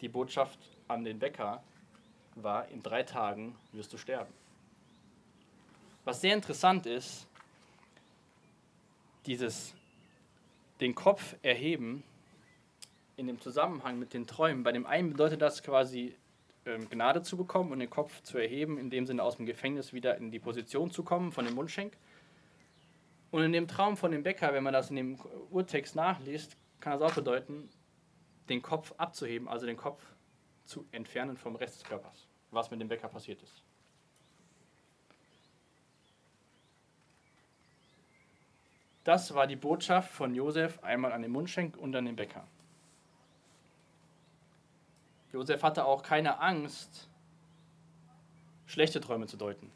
die 0.00 0.08
Botschaft 0.08 0.58
an 0.86 1.04
den 1.04 1.18
Bäcker 1.18 1.62
war, 2.34 2.68
in 2.68 2.82
drei 2.82 3.02
Tagen 3.02 3.56
wirst 3.72 3.92
du 3.92 3.98
sterben. 3.98 4.32
Was 6.04 6.20
sehr 6.20 6.34
interessant 6.34 6.86
ist, 6.86 7.26
dieses 9.26 9.74
den 10.80 10.94
Kopf 10.94 11.36
erheben 11.42 12.02
in 13.18 13.26
dem 13.26 13.40
Zusammenhang 13.40 13.98
mit 13.98 14.14
den 14.14 14.26
Träumen. 14.26 14.62
Bei 14.62 14.72
dem 14.72 14.86
einen 14.86 15.10
bedeutet 15.10 15.42
das 15.42 15.62
quasi 15.62 16.14
ähm, 16.64 16.88
Gnade 16.88 17.22
zu 17.22 17.36
bekommen 17.36 17.72
und 17.72 17.80
den 17.80 17.90
Kopf 17.90 18.22
zu 18.22 18.38
erheben, 18.38 18.78
in 18.78 18.90
dem 18.90 19.06
Sinne 19.06 19.24
aus 19.24 19.36
dem 19.36 19.44
Gefängnis 19.44 19.92
wieder 19.92 20.16
in 20.16 20.30
die 20.30 20.38
Position 20.38 20.90
zu 20.90 21.02
kommen 21.02 21.32
von 21.32 21.44
dem 21.44 21.54
Mundschenk. 21.54 21.96
Und 23.30 23.42
in 23.42 23.52
dem 23.52 23.66
Traum 23.66 23.96
von 23.96 24.12
dem 24.12 24.22
Bäcker, 24.22 24.54
wenn 24.54 24.62
man 24.62 24.72
das 24.72 24.90
in 24.90 24.96
dem 24.96 25.18
Urtext 25.50 25.96
nachliest, 25.96 26.56
kann 26.80 26.98
das 26.98 27.02
auch 27.02 27.14
bedeuten, 27.14 27.68
den 28.48 28.62
Kopf 28.62 28.94
abzuheben, 28.96 29.48
also 29.48 29.66
den 29.66 29.76
Kopf 29.76 30.02
zu 30.64 30.86
entfernen 30.92 31.36
vom 31.36 31.56
Rest 31.56 31.76
des 31.76 31.84
Körpers, 31.84 32.26
was 32.52 32.70
mit 32.70 32.80
dem 32.80 32.88
Bäcker 32.88 33.08
passiert 33.08 33.42
ist. 33.42 33.64
Das 39.02 39.34
war 39.34 39.46
die 39.46 39.56
Botschaft 39.56 40.12
von 40.12 40.34
Josef 40.34 40.82
einmal 40.84 41.12
an 41.12 41.22
den 41.22 41.32
Mundschenk 41.32 41.76
und 41.76 41.96
an 41.96 42.04
den 42.04 42.14
Bäcker. 42.14 42.46
Josef 45.38 45.62
hatte 45.62 45.84
auch 45.84 46.02
keine 46.02 46.40
Angst, 46.40 47.08
schlechte 48.66 49.00
Träume 49.00 49.28
zu 49.28 49.36
deuten. 49.36 49.70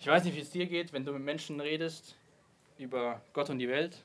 Ich 0.00 0.08
weiß 0.08 0.24
nicht, 0.24 0.34
wie 0.34 0.40
es 0.40 0.50
dir 0.50 0.66
geht, 0.66 0.92
wenn 0.92 1.04
du 1.04 1.12
mit 1.12 1.22
Menschen 1.22 1.60
redest 1.60 2.16
über 2.78 3.22
Gott 3.32 3.48
und 3.48 3.60
die 3.60 3.68
Welt. 3.68 4.02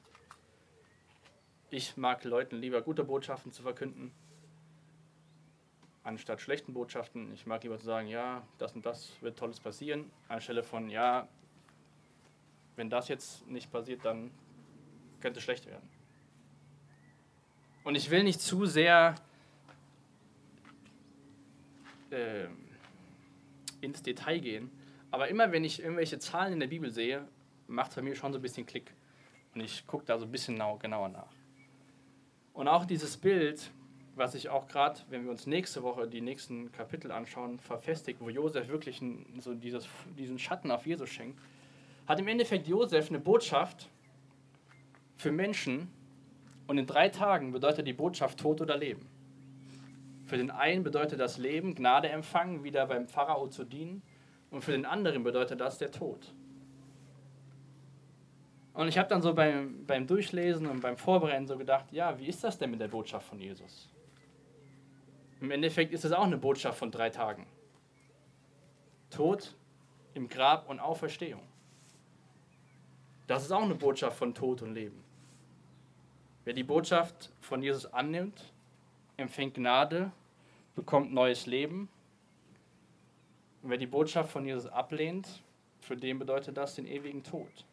Ich 1.72 1.98
mag 1.98 2.24
Leuten 2.26 2.58
lieber 2.58 2.84
gute 2.84 3.04
Botschaften 3.04 3.52
zu 3.52 3.64
verkünden, 3.64 4.12
anstatt 6.04 6.42
schlechten 6.42 6.74
Botschaften. 6.74 7.34
Ich 7.34 7.48
mag 7.48 7.64
lieber 7.64 7.80
zu 7.80 7.86
sagen, 7.86 8.08
ja, 8.08 8.44
das 8.60 8.76
und 8.76 8.86
das 8.86 9.20
wird 9.22 9.40
Tolles 9.40 9.60
passieren, 9.60 10.12
anstelle 10.28 10.62
von, 10.62 10.92
ja, 10.92 11.28
wenn 12.76 12.92
das 12.92 13.08
jetzt 13.08 13.48
nicht 13.48 13.72
passiert, 13.72 14.06
dann 14.06 14.30
könnte 15.22 15.40
es 15.40 15.44
schlecht 15.44 15.66
werden. 15.66 15.90
Und 17.84 17.96
ich 17.96 18.12
will 18.12 18.24
nicht 18.24 18.42
zu 18.42 18.68
sehr 18.68 19.16
äh, 22.16 22.48
ins 23.82 24.02
Detail 24.02 24.40
gehen, 24.40 24.72
aber 25.12 25.28
immer 25.28 25.52
wenn 25.52 25.64
ich 25.64 25.82
irgendwelche 25.82 26.20
Zahlen 26.20 26.54
in 26.54 26.60
der 26.60 26.68
Bibel 26.68 26.92
sehe, 26.92 27.28
macht 27.68 27.92
es 27.92 27.96
bei 27.96 28.02
mir 28.02 28.16
schon 28.16 28.34
so 28.34 28.40
ein 28.40 28.42
bisschen 28.42 28.66
Klick. 28.66 28.94
Und 29.54 29.62
ich 29.62 29.88
gucke 29.88 30.06
da 30.06 30.18
so 30.18 30.26
ein 30.26 30.32
bisschen 30.32 30.62
genauer 30.80 31.10
nach. 31.10 31.32
Und 32.54 32.68
auch 32.68 32.86
dieses 32.86 33.18
Bild, 33.18 33.72
was 34.16 34.36
ich 34.36 34.50
auch 34.50 34.68
gerade, 34.68 35.00
wenn 35.10 35.24
wir 35.24 35.32
uns 35.32 35.46
nächste 35.48 35.84
Woche 35.84 36.08
die 36.08 36.22
nächsten 36.22 36.72
Kapitel 36.72 37.12
anschauen, 37.12 37.60
verfestigt, 37.60 38.20
wo 38.22 38.30
Josef 38.30 38.68
wirklich 38.68 39.02
so 39.40 39.54
dieses, 39.54 39.88
diesen 40.18 40.40
Schatten 40.40 40.72
auf 40.72 40.86
Jesus 40.86 41.10
schenkt, 41.10 41.40
hat 42.08 42.20
im 42.20 42.28
Endeffekt 42.28 42.68
Josef 42.68 43.10
eine 43.10 43.20
Botschaft 43.20 43.90
für 45.18 45.32
Menschen 45.32 45.90
und 46.68 46.78
in 46.78 46.86
drei 46.86 47.10
Tagen 47.10 47.52
bedeutet 47.52 47.88
die 47.88 47.94
Botschaft 47.94 48.40
Tod 48.40 48.62
oder 48.62 48.78
Leben. 48.78 49.08
Für 50.25 50.38
den 50.38 50.50
einen 50.51 50.84
bedeutet 50.84 51.20
das 51.20 51.38
Leben, 51.38 51.75
Gnade 51.75 52.10
empfangen, 52.10 52.63
wieder 52.63 52.88
beim 52.88 53.08
Pharao 53.08 53.48
zu 53.48 53.63
dienen 53.63 54.01
und 54.50 54.63
für 54.63 54.72
den 54.72 54.86
anderen 54.86 55.24
bedeutet 55.24 55.62
das 55.62 55.77
der 55.77 55.91
Tod. 55.91 56.34
Und 58.74 58.88
ich 58.88 58.98
habe 58.98 59.08
dann 59.08 59.22
so 59.22 59.34
beim, 59.34 59.86
beim 59.86 60.05
Durchlesen 60.05 60.67
und 60.67 60.82
beim 60.82 60.98
Vorbereiten 60.98 61.48
so 61.48 61.58
gedacht, 61.58 61.86
ja, 61.91 62.17
wie 62.20 62.27
ist 62.27 62.44
das 62.44 62.58
denn 62.58 62.72
mit 62.72 62.82
der 62.82 62.89
Botschaft 62.89 63.27
von 63.27 63.39
Jesus? 63.39 63.89
Im 65.39 65.51
Endeffekt 65.51 65.94
ist 65.94 66.03
es 66.03 66.12
auch 66.12 66.25
eine 66.25 66.38
Botschaft 66.38 66.79
von 66.79 66.91
drei 66.91 67.10
Tagen. 67.10 67.46
Tod 69.10 69.55
im 70.13 70.27
Grab 70.27 70.70
und 70.70 70.79
Auferstehung. 70.79 71.41
Das 73.27 73.44
ist 73.44 73.51
auch 73.51 73.63
eine 73.63 73.75
Botschaft 73.75 74.17
von 74.17 74.34
Tod 74.34 74.62
und 74.62 74.74
Leben. 74.74 75.03
Wer 76.44 76.53
die 76.53 76.63
Botschaft 76.63 77.32
von 77.41 77.62
Jesus 77.62 77.86
annimmt, 77.91 78.53
empfängt 79.18 79.56
Gnade, 79.56 80.12
bekommt 80.76 81.14
neues 81.14 81.46
Leben. 81.46 81.90
Und 83.62 83.70
wer 83.70 83.78
die 83.78 83.88
Botschaft 83.88 84.32
von 84.32 84.46
Jesus 84.46 84.68
ablehnt, 84.68 85.42
für 85.82 85.96
den 85.96 86.20
bedeutet 86.20 86.58
das 86.58 86.76
den 86.76 86.86
ewigen 86.86 87.24
Tod. 87.24 87.66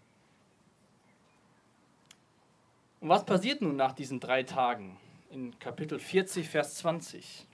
Und 3.01 3.09
was 3.09 3.25
passiert 3.25 3.61
nun 3.61 3.77
nach 3.77 3.93
diesen 3.93 4.21
drei 4.21 4.43
Tagen? 4.43 4.97
In 5.31 5.59
Kapitel 5.59 5.99
40, 5.99 6.49
Vers 6.49 6.77
20. 6.77 7.47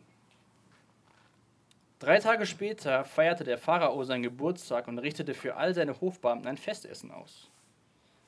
Drei 1.98 2.18
Tage 2.18 2.46
später 2.46 3.04
feierte 3.04 3.44
der 3.44 3.58
Pharao 3.58 4.04
seinen 4.04 4.22
Geburtstag 4.22 4.86
und 4.88 4.98
richtete 4.98 5.34
für 5.34 5.56
all 5.56 5.74
seine 5.74 6.00
Hofbeamten 6.00 6.46
ein 6.46 6.56
Festessen 6.56 7.10
aus. 7.10 7.48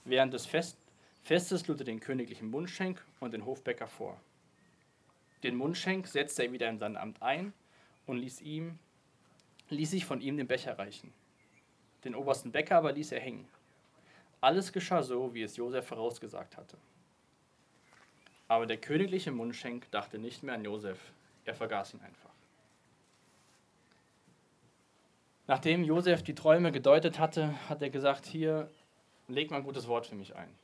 Während 0.05 0.33
des 0.33 0.47
Fest 0.47 0.77
Festes 1.23 1.69
lud 1.69 1.79
er 1.79 1.85
den 1.85 2.01
königlichen 2.01 2.51
Mundschenk 2.51 3.05
und 3.21 3.33
den 3.33 3.45
Hofbäcker 3.45 3.87
vor. 3.87 4.19
Den 5.43 5.57
Mundschenk 5.57 6.07
setzte 6.07 6.45
er 6.45 6.53
wieder 6.53 6.69
in 6.69 6.79
sein 6.79 6.97
Amt 6.97 7.23
ein 7.23 7.53
und 8.07 8.19
ließ, 8.19 8.41
ihm, 8.43 8.79
ließ 9.71 9.91
sich 9.91 10.05
von 10.05 10.21
ihm 10.21 10.37
den 10.37 10.47
Becher 10.47 10.79
reichen. 10.79 11.13
Den 12.05 12.15
obersten 12.15 12.53
Bäcker 12.53 12.77
aber 12.77 12.93
ließ 12.93 13.13
er 13.13 13.21
hängen. 13.21 13.49
Alles 14.41 14.73
geschah 14.73 15.03
so, 15.03 15.35
wie 15.35 15.43
es 15.43 15.57
Josef 15.57 15.87
vorausgesagt 15.87 16.57
hatte. 16.57 16.77
Aber 18.49 18.67
der 18.67 18.79
königliche 18.79 19.31
Mundschenk 19.31 19.91
dachte 19.91 20.19
nicht 20.19 20.43
mehr 20.43 20.55
an 20.55 20.65
Josef, 20.65 20.99
er 21.45 21.55
vergaß 21.55 21.95
ihn 21.95 22.01
einfach. 22.01 22.31
Nachdem 25.47 25.85
Josef 25.85 26.23
die 26.23 26.35
Träume 26.35 26.73
gedeutet 26.73 27.19
hatte, 27.19 27.55
hat 27.69 27.83
er 27.83 27.91
gesagt, 27.91 28.27
hier, 28.27 28.71
leg 29.29 29.51
mal 29.51 29.59
ein 29.59 29.65
gutes 29.65 29.89
Wort 29.89 30.07
für 30.07 30.15
mich 30.15 30.37
ein. 30.37 30.55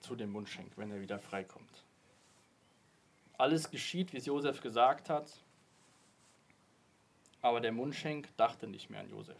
Zu 0.00 0.16
dem 0.16 0.30
Mundschenk, 0.30 0.72
wenn 0.76 0.90
er 0.90 1.00
wieder 1.00 1.18
freikommt. 1.18 1.85
Alles 3.38 3.70
geschieht, 3.70 4.12
wie 4.12 4.18
es 4.18 4.26
Josef 4.26 4.60
gesagt 4.60 5.10
hat, 5.10 5.30
aber 7.42 7.60
der 7.60 7.72
Mundschenk 7.72 8.34
dachte 8.36 8.66
nicht 8.66 8.90
mehr 8.90 9.00
an 9.00 9.10
Josef. 9.10 9.36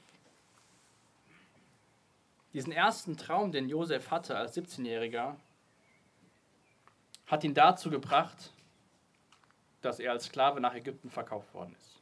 Diesen 2.52 2.72
ersten 2.72 3.16
Traum, 3.16 3.52
den 3.52 3.68
Josef 3.68 4.10
hatte 4.10 4.36
als 4.36 4.56
17-Jähriger, 4.56 5.36
hat 7.26 7.44
ihn 7.44 7.54
dazu 7.54 7.90
gebracht, 7.90 8.52
dass 9.80 9.98
er 9.98 10.12
als 10.12 10.26
Sklave 10.26 10.60
nach 10.60 10.74
Ägypten 10.74 11.10
verkauft 11.10 11.52
worden 11.54 11.74
ist. 11.78 12.00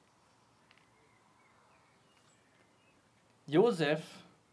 Josef 3.46 4.02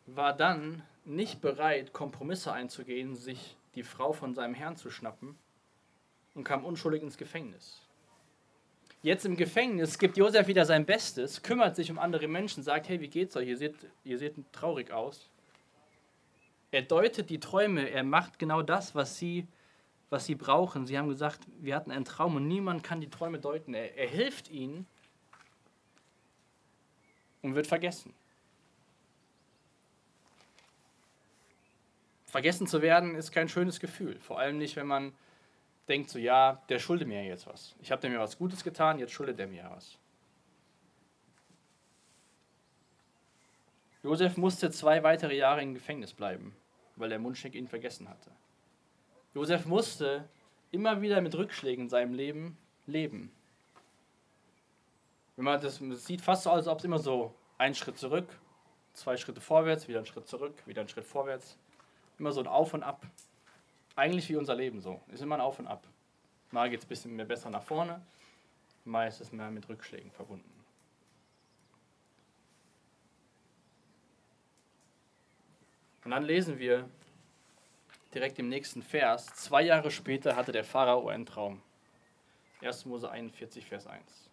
war 0.06 0.34
dann 0.34 0.84
nicht 1.06 1.42
bereit, 1.42 1.94
Kompromisse 1.94 2.52
einzugehen, 2.52 3.16
sich 3.16 3.56
die 3.76 3.84
Frau 3.84 4.12
von 4.14 4.34
seinem 4.34 4.54
Herrn 4.54 4.76
zu 4.76 4.90
schnappen 4.90 5.38
und 6.36 6.44
kam 6.44 6.66
unschuldig 6.66 7.02
ins 7.02 7.18
Gefängnis. 7.18 7.82
Jetzt 9.04 9.26
im 9.26 9.36
Gefängnis 9.36 9.98
gibt 9.98 10.18
Josef 10.18 10.48
wieder 10.48 10.66
sein 10.66 10.86
Bestes, 10.86 11.42
kümmert 11.42 11.76
sich 11.76 11.90
um 11.90 11.98
andere 11.98 12.28
Menschen, 12.28 12.62
sagt, 12.62 12.88
hey, 12.88 13.02
wie 13.02 13.08
geht's 13.08 13.36
euch? 13.36 13.48
Ihr 13.48 13.58
seht, 13.58 13.76
ihr 14.04 14.18
seht 14.20 14.36
traurig 14.52 14.92
aus. 14.92 15.30
Er 16.70 16.84
deutet 16.84 17.30
die 17.30 17.40
Träume, 17.40 17.90
er 17.90 18.04
macht 18.04 18.38
genau 18.38 18.62
das, 18.62 18.94
was 18.94 19.18
sie, 19.18 19.48
was 20.10 20.26
sie 20.26 20.36
brauchen. 20.36 20.86
Sie 20.86 20.98
haben 20.98 21.10
gesagt, 21.10 21.42
wir 21.60 21.76
hatten 21.76 21.92
einen 21.92 22.06
Traum 22.06 22.36
und 22.36 22.48
niemand 22.48 22.84
kann 22.84 23.02
die 23.02 23.10
Träume 23.10 23.40
deuten. 23.40 23.74
Er, 23.74 23.98
er 23.98 24.08
hilft 24.08 24.50
ihnen 24.50 24.86
und 27.42 27.56
wird 27.56 27.66
vergessen. 27.68 28.14
Vergessen 32.28 32.68
zu 32.68 32.82
werden 32.82 33.16
ist 33.16 33.32
kein 33.32 33.50
schönes 33.50 33.80
Gefühl. 33.80 34.18
Vor 34.22 34.40
allem 34.40 34.58
nicht, 34.58 34.78
wenn 34.78 34.88
man 34.88 35.12
denkt, 35.92 36.10
so 36.10 36.18
ja, 36.18 36.62
der 36.70 36.80
schuldet 36.80 37.08
mir 37.08 37.24
jetzt 37.24 37.46
was. 37.46 37.76
Ich 37.82 37.92
habe 37.92 38.02
dem 38.02 38.14
ja 38.14 38.20
was 38.20 38.38
Gutes 38.38 38.64
getan, 38.64 38.98
jetzt 38.98 39.12
schuldet 39.12 39.40
er 39.40 39.48
mir 39.48 39.70
was. 39.72 39.98
Josef 44.04 44.38
musste 44.38 44.72
zwei 44.72 45.04
weitere 45.04 45.36
Jahre 45.36 45.62
im 45.62 45.74
Gefängnis 45.74 46.14
bleiben, 46.14 46.56
weil 46.96 47.10
der 47.10 47.20
Mundschenk 47.20 47.54
ihn 47.54 47.68
vergessen 47.68 48.10
hatte. 48.10 48.32
Josef 49.36 49.66
musste 49.66 50.28
immer 50.72 51.02
wieder 51.02 51.22
mit 51.22 51.36
Rückschlägen 51.36 51.86
in 51.86 51.90
seinem 51.90 52.14
Leben 52.14 52.58
leben. 52.88 53.32
Wenn 55.36 55.46
man 55.46 55.62
das, 55.62 55.82
sieht 56.06 56.22
fast 56.22 56.44
so 56.44 56.50
aus, 56.50 56.60
als 56.60 56.68
ob 56.68 56.80
es 56.80 56.86
immer 56.86 57.00
so 57.00 57.36
ein 57.58 57.76
Schritt 57.76 57.98
zurück, 57.98 58.28
zwei 58.94 59.18
Schritte 59.18 59.42
vorwärts, 59.42 59.88
wieder 59.88 60.00
ein 60.00 60.06
Schritt 60.06 60.28
zurück, 60.28 60.66
wieder 60.66 60.82
ein 60.82 60.90
Schritt 60.90 61.06
vorwärts. 61.06 61.58
Immer 62.18 62.32
so 62.32 62.42
ein 62.42 62.48
Auf 62.48 62.74
und 62.74 62.84
Ab. 62.84 63.06
Eigentlich 63.96 64.30
wie 64.30 64.36
unser 64.36 64.56
Leben 64.56 64.82
so. 64.82 65.02
Ist 65.12 65.22
immer 65.22 65.36
ein 65.36 65.42
Auf 65.42 65.60
und 65.60 65.68
Ab. 65.68 65.86
Mal 66.52 66.70
geht 66.70 66.80
es 66.80 66.86
ein 66.86 66.90
bisschen 66.90 67.16
mehr 67.16 67.26
besser 67.26 67.50
nach 67.50 67.64
vorne, 67.64 68.02
mal 68.84 69.08
ist 69.08 69.22
es 69.22 69.32
mehr 69.32 69.50
mit 69.52 69.68
Rückschlägen 69.70 70.12
verbunden. 70.12 70.50
Und 76.04 76.12
dann 76.12 76.24
lesen 76.24 76.60
wir 76.60 76.90
direkt 78.14 78.40
im 78.40 78.50
nächsten 78.50 78.82
Vers, 78.82 79.28
zwei 79.28 79.62
Jahre 79.62 79.92
später 79.92 80.36
hatte 80.36 80.52
der 80.52 80.64
Pharao 80.64 81.08
einen 81.08 81.26
Traum. 81.26 81.62
1. 82.62 82.86
Mose 82.86 83.10
41, 83.10 83.66
Vers 83.66 83.88
1. 83.88 84.30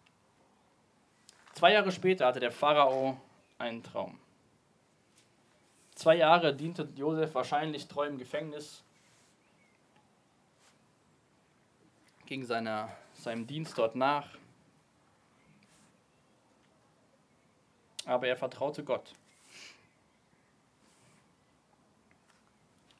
Zwei 1.53 1.73
Jahre 1.73 1.91
später 1.91 2.27
hatte 2.27 2.39
der 2.39 2.51
Pharao 2.51 3.19
einen 3.57 3.83
Traum. 3.83 4.19
Zwei 5.95 6.15
Jahre 6.15 6.55
diente 6.55 6.87
Josef 6.95 7.33
wahrscheinlich 7.33 7.87
treu 7.87 8.07
im 8.07 8.17
Gefängnis, 8.17 8.83
ging 12.29 12.45
seiner, 12.45 12.95
seinem 13.13 13.47
Dienst 13.47 13.75
dort 13.75 13.95
nach. 13.95 14.27
Aber 18.05 18.27
er 18.27 18.37
vertraute 18.37 18.83
Gott. 18.83 19.15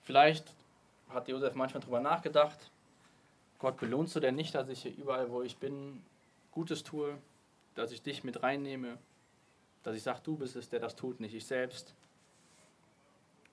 Vielleicht 0.01 0.51
hat 1.09 1.27
Josef 1.27 1.53
manchmal 1.53 1.81
darüber 1.81 1.99
nachgedacht, 1.99 2.71
Gott, 3.59 3.77
belohnst 3.77 4.15
du 4.15 4.19
denn 4.19 4.35
nicht, 4.35 4.55
dass 4.55 4.67
ich 4.67 4.81
hier 4.81 4.97
überall, 4.97 5.29
wo 5.29 5.43
ich 5.43 5.57
bin, 5.57 6.01
Gutes 6.51 6.83
tue, 6.83 7.15
dass 7.75 7.91
ich 7.91 8.01
dich 8.01 8.23
mit 8.23 8.41
reinnehme, 8.41 8.97
dass 9.83 9.95
ich 9.95 10.01
sage, 10.01 10.21
du 10.23 10.37
bist 10.37 10.55
es, 10.55 10.69
der 10.69 10.79
das 10.79 10.95
tut, 10.95 11.19
nicht 11.19 11.35
ich 11.35 11.45
selbst. 11.45 11.93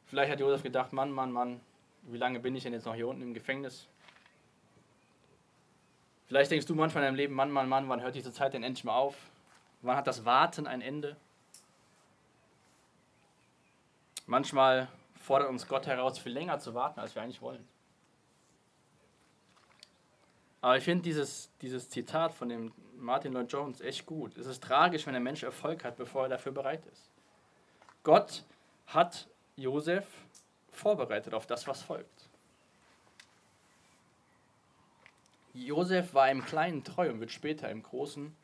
Vielleicht 0.07 0.33
hat 0.33 0.41
Josef 0.41 0.63
gedacht, 0.63 0.95
Mann, 0.95 1.11
Mann, 1.11 1.33
Mann, 1.33 1.61
wie 2.03 2.17
lange 2.17 2.41
bin 2.41 2.57
ich 2.57 2.63
denn 2.63 2.73
jetzt 2.73 2.87
noch 2.87 2.95
hier 2.95 3.09
unten 3.09 3.23
im 3.23 3.35
Gefängnis? 3.35 3.89
Vielleicht 6.27 6.51
denkst 6.51 6.67
du 6.67 6.75
manchmal 6.75 7.05
in 7.05 7.09
deinem 7.09 7.17
Leben, 7.17 7.35
Mann, 7.35 7.51
Mann, 7.51 7.69
Mann, 7.69 7.89
wann 7.89 8.03
hört 8.03 8.15
diese 8.15 8.33
Zeit 8.33 8.53
denn 8.55 8.65
endlich 8.65 8.85
mal 8.85 8.97
auf? 8.97 9.17
Wann 9.83 9.97
hat 9.97 10.07
das 10.07 10.25
Warten 10.25 10.67
ein 10.67 10.81
Ende? 10.81 11.17
Manchmal 14.27 14.89
fordert 15.15 15.49
uns 15.49 15.69
Gott 15.69 15.87
heraus, 15.87 16.19
viel 16.19 16.33
länger 16.33 16.59
zu 16.59 16.75
warten, 16.75 16.99
als 16.99 17.15
wir 17.15 17.23
eigentlich 17.23 17.43
wollen. 17.43 17.67
Aber 20.61 20.77
ich 20.77 20.85
finde 20.85 21.05
dieses, 21.05 21.51
dieses 21.61 21.89
Zitat 21.89 22.35
von 22.35 22.49
dem 22.49 22.73
Martin 22.97 23.33
Lloyd 23.33 23.53
Jones 23.53 23.81
echt 23.81 24.05
gut. 24.07 24.37
Es 24.37 24.47
ist 24.47 24.65
tragisch, 24.65 25.07
wenn 25.07 25.15
ein 25.15 25.23
Mensch 25.23 25.45
Erfolg 25.45 25.85
hat, 25.85 25.97
bevor 25.97 26.25
er 26.25 26.29
dafür 26.31 26.51
bereit 26.51 26.85
ist. 26.87 27.09
Gott 28.03 28.43
hat 28.87 29.29
Josef 29.55 30.07
vorbereitet 30.71 31.35
auf 31.35 31.47
das, 31.47 31.67
was 31.69 31.83
folgt. 31.83 32.16
Josef 35.65 36.13
war 36.15 36.31
im 36.31 36.45
Kleinen 36.45 36.85
treu 36.85 37.11
und 37.11 37.21
wird 37.21 37.33
später 37.33 37.71
im 37.71 37.83
Großen 37.83 38.35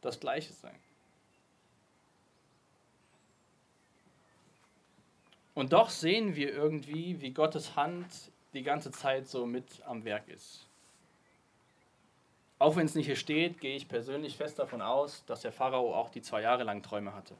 das 0.00 0.20
Gleiche 0.20 0.52
sein. 0.52 0.78
Und 5.54 5.72
doch 5.72 5.90
sehen 5.90 6.36
wir 6.36 6.52
irgendwie, 6.52 7.20
wie 7.20 7.32
Gottes 7.32 7.74
Hand 7.74 8.06
die 8.54 8.62
ganze 8.62 8.92
Zeit 8.92 9.28
so 9.28 9.44
mit 9.44 9.82
am 9.86 10.04
Werk 10.04 10.28
ist. 10.28 10.66
Auch 12.60 12.76
wenn 12.76 12.86
es 12.86 12.94
nicht 12.94 13.06
hier 13.06 13.16
steht, 13.16 13.60
gehe 13.60 13.76
ich 13.76 13.88
persönlich 13.88 14.36
fest 14.36 14.58
davon 14.58 14.80
aus, 14.80 15.24
dass 15.26 15.42
der 15.42 15.52
Pharao 15.52 15.94
auch 15.94 16.10
die 16.10 16.22
zwei 16.22 16.42
Jahre 16.42 16.64
lang 16.64 16.82
Träume 16.82 17.14
hatte 17.14 17.34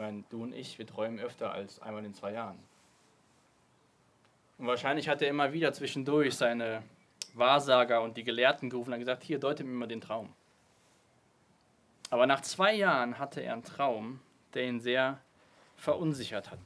meine, 0.00 0.24
du 0.30 0.42
und 0.42 0.52
ich, 0.54 0.78
wir 0.78 0.86
träumen 0.86 1.20
öfter 1.20 1.52
als 1.52 1.80
einmal 1.80 2.04
in 2.04 2.14
zwei 2.14 2.32
Jahren. 2.32 2.58
Und 4.58 4.66
wahrscheinlich 4.66 5.08
hat 5.08 5.22
er 5.22 5.28
immer 5.28 5.52
wieder 5.52 5.72
zwischendurch 5.72 6.34
seine 6.34 6.82
Wahrsager 7.34 8.02
und 8.02 8.16
die 8.16 8.24
Gelehrten 8.24 8.70
gerufen 8.70 8.92
und 8.92 8.98
gesagt, 8.98 9.22
hier, 9.22 9.38
deute 9.38 9.64
mir 9.64 9.72
mal 9.72 9.88
den 9.88 10.00
Traum. 10.00 10.32
Aber 12.10 12.26
nach 12.26 12.40
zwei 12.40 12.74
Jahren 12.74 13.18
hatte 13.18 13.40
er 13.40 13.52
einen 13.52 13.64
Traum, 13.64 14.20
der 14.54 14.64
ihn 14.64 14.80
sehr 14.80 15.18
verunsichert 15.76 16.50
hat. 16.50 16.58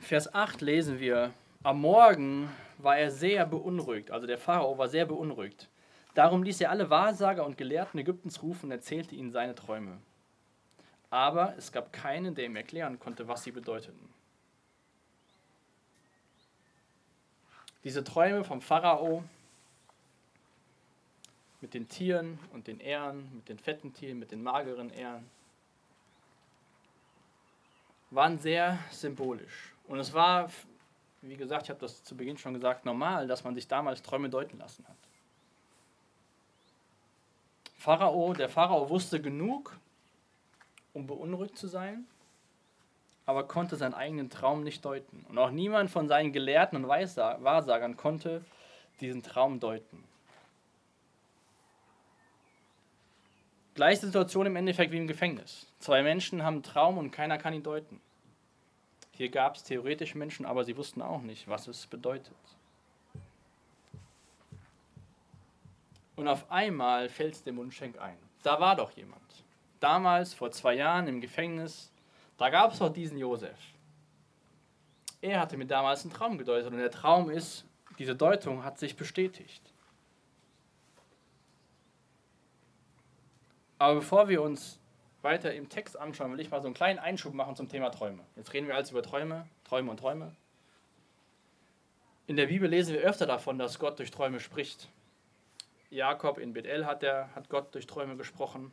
Vers 0.00 0.34
8 0.34 0.60
lesen 0.60 1.00
wir, 1.00 1.32
am 1.62 1.80
Morgen 1.80 2.50
war 2.78 2.96
er 2.96 3.10
sehr 3.10 3.44
beunruhigt, 3.44 4.10
also 4.10 4.26
der 4.26 4.38
Pharao 4.38 4.78
war 4.78 4.88
sehr 4.88 5.04
beunruhigt. 5.04 5.68
Darum 6.14 6.42
ließ 6.42 6.60
er 6.62 6.70
alle 6.70 6.90
Wahrsager 6.90 7.44
und 7.44 7.56
Gelehrten 7.56 8.00
Ägyptens 8.00 8.42
rufen 8.42 8.66
und 8.66 8.72
erzählte 8.72 9.14
ihnen 9.14 9.30
seine 9.30 9.54
Träume. 9.54 9.98
Aber 11.10 11.54
es 11.56 11.72
gab 11.72 11.92
keinen, 11.92 12.34
der 12.34 12.46
ihm 12.46 12.56
erklären 12.56 12.98
konnte, 12.98 13.28
was 13.28 13.44
sie 13.44 13.52
bedeuteten. 13.52 14.08
Diese 17.88 18.04
Träume 18.04 18.44
vom 18.44 18.60
Pharao 18.60 19.24
mit 21.62 21.72
den 21.72 21.88
Tieren 21.88 22.38
und 22.52 22.66
den 22.66 22.80
Ähren, 22.80 23.34
mit 23.34 23.48
den 23.48 23.58
fetten 23.58 23.94
Tieren, 23.94 24.18
mit 24.18 24.30
den 24.30 24.42
mageren 24.42 24.90
Ähren, 24.90 25.24
waren 28.10 28.38
sehr 28.38 28.78
symbolisch. 28.90 29.72
Und 29.86 29.98
es 30.00 30.12
war, 30.12 30.50
wie 31.22 31.38
gesagt, 31.38 31.62
ich 31.62 31.70
habe 31.70 31.80
das 31.80 32.04
zu 32.04 32.14
Beginn 32.14 32.36
schon 32.36 32.52
gesagt, 32.52 32.84
normal, 32.84 33.26
dass 33.26 33.42
man 33.42 33.54
sich 33.54 33.66
damals 33.66 34.02
Träume 34.02 34.28
deuten 34.28 34.58
lassen 34.58 34.86
hat. 34.86 34.98
Pharao, 37.78 38.34
der 38.34 38.50
Pharao 38.50 38.90
wusste 38.90 39.18
genug, 39.18 39.74
um 40.92 41.06
beunruhigt 41.06 41.56
zu 41.56 41.68
sein, 41.68 42.06
aber 43.28 43.44
konnte 43.44 43.76
seinen 43.76 43.92
eigenen 43.92 44.30
Traum 44.30 44.64
nicht 44.64 44.82
deuten. 44.86 45.26
Und 45.28 45.36
auch 45.36 45.50
niemand 45.50 45.90
von 45.90 46.08
seinen 46.08 46.32
Gelehrten 46.32 46.82
und 46.82 46.88
Wahrsagern 46.88 47.94
konnte 47.98 48.42
diesen 49.02 49.22
Traum 49.22 49.60
deuten. 49.60 50.02
Gleiche 53.74 54.06
Situation 54.06 54.46
im 54.46 54.56
Endeffekt 54.56 54.92
wie 54.92 54.96
im 54.96 55.06
Gefängnis. 55.06 55.66
Zwei 55.78 56.02
Menschen 56.02 56.42
haben 56.42 56.54
einen 56.54 56.62
Traum 56.62 56.96
und 56.96 57.10
keiner 57.10 57.36
kann 57.36 57.52
ihn 57.52 57.62
deuten. 57.62 58.00
Hier 59.12 59.28
gab 59.28 59.56
es 59.56 59.62
theoretisch 59.62 60.14
Menschen, 60.14 60.46
aber 60.46 60.64
sie 60.64 60.78
wussten 60.78 61.02
auch 61.02 61.20
nicht, 61.20 61.48
was 61.48 61.68
es 61.68 61.86
bedeutet. 61.86 62.34
Und 66.16 66.28
auf 66.28 66.50
einmal 66.50 67.10
fällt 67.10 67.34
es 67.34 67.42
dem 67.42 67.56
Mundschenk 67.56 68.00
ein. 68.00 68.16
Da 68.42 68.58
war 68.58 68.74
doch 68.74 68.92
jemand. 68.92 69.20
Damals, 69.80 70.32
vor 70.32 70.50
zwei 70.50 70.72
Jahren 70.72 71.06
im 71.08 71.20
Gefängnis, 71.20 71.92
da 72.38 72.50
gab 72.50 72.72
es 72.72 72.78
doch 72.78 72.92
diesen 72.92 73.18
Josef. 73.18 73.58
Er 75.20 75.40
hatte 75.40 75.56
mir 75.56 75.66
damals 75.66 76.02
einen 76.02 76.12
Traum 76.12 76.38
gedeutet 76.38 76.72
und 76.72 76.78
der 76.78 76.90
Traum 76.90 77.28
ist, 77.28 77.64
diese 77.98 78.14
Deutung 78.14 78.64
hat 78.64 78.78
sich 78.78 78.96
bestätigt. 78.96 79.62
Aber 83.78 83.96
bevor 83.96 84.28
wir 84.28 84.42
uns 84.42 84.78
weiter 85.22 85.52
im 85.52 85.68
Text 85.68 85.98
anschauen, 85.98 86.32
will 86.32 86.40
ich 86.40 86.50
mal 86.50 86.60
so 86.60 86.66
einen 86.66 86.74
kleinen 86.74 86.98
Einschub 86.98 87.34
machen 87.34 87.56
zum 87.56 87.68
Thema 87.68 87.90
Träume. 87.90 88.22
Jetzt 88.36 88.52
reden 88.52 88.68
wir 88.68 88.76
also 88.76 88.92
über 88.92 89.02
Träume, 89.02 89.48
Träume 89.64 89.90
und 89.90 89.98
Träume. 89.98 90.34
In 92.26 92.36
der 92.36 92.46
Bibel 92.46 92.68
lesen 92.68 92.94
wir 92.94 93.00
öfter 93.00 93.26
davon, 93.26 93.58
dass 93.58 93.78
Gott 93.78 93.98
durch 93.98 94.10
Träume 94.10 94.38
spricht. 94.38 94.88
Jakob 95.90 96.38
in 96.38 96.52
Bethel 96.52 96.86
hat, 96.86 97.02
der, 97.02 97.34
hat 97.34 97.48
Gott 97.48 97.74
durch 97.74 97.86
Träume 97.86 98.16
gesprochen. 98.16 98.72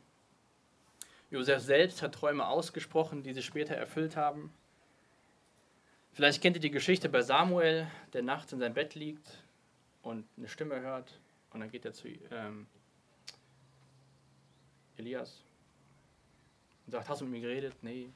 Josef 1.30 1.60
selbst 1.60 2.02
hat 2.02 2.14
Träume 2.14 2.46
ausgesprochen, 2.46 3.22
die 3.22 3.32
sich 3.32 3.44
später 3.44 3.74
erfüllt 3.74 4.16
haben. 4.16 4.52
Vielleicht 6.12 6.40
kennt 6.40 6.56
ihr 6.56 6.60
die 6.60 6.70
Geschichte 6.70 7.08
bei 7.08 7.22
Samuel, 7.22 7.88
der 8.12 8.22
nachts 8.22 8.52
in 8.52 8.58
seinem 8.58 8.74
Bett 8.74 8.94
liegt 8.94 9.42
und 10.02 10.26
eine 10.36 10.48
Stimme 10.48 10.80
hört 10.80 11.18
und 11.50 11.60
dann 11.60 11.70
geht 11.70 11.84
er 11.84 11.92
zu 11.92 12.08
ähm, 12.30 12.66
Elias 14.96 15.42
und 16.86 16.92
sagt, 16.92 17.08
hast 17.08 17.20
du 17.20 17.24
mit 17.26 17.32
mir 17.32 17.48
geredet? 17.48 17.74
Nee. 17.82 18.08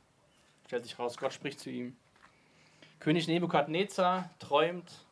Stellt 0.67 0.85
sich 0.85 0.99
raus, 0.99 1.17
Gott 1.17 1.33
spricht 1.33 1.59
zu 1.59 1.69
ihm. 1.69 1.97
König 3.01 3.27
Nebukadnezar 3.27 4.31
träumt, 4.39 5.05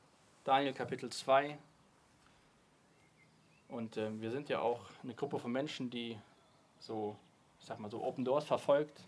Daniel 0.44 0.72
Kapitel 0.72 1.10
2. 1.10 1.58
Und 3.68 3.96
äh, 3.96 4.20
wir 4.20 4.30
sind 4.30 4.48
ja 4.48 4.60
auch 4.60 4.80
eine 5.02 5.14
Gruppe 5.14 5.38
von 5.38 5.50
Menschen, 5.52 5.90
die 5.90 6.16
so, 6.78 7.16
sag 7.68 7.78
mal 7.78 7.90
so 7.90 8.02
Open 8.02 8.24
Doors 8.24 8.44
verfolgt 8.44 9.02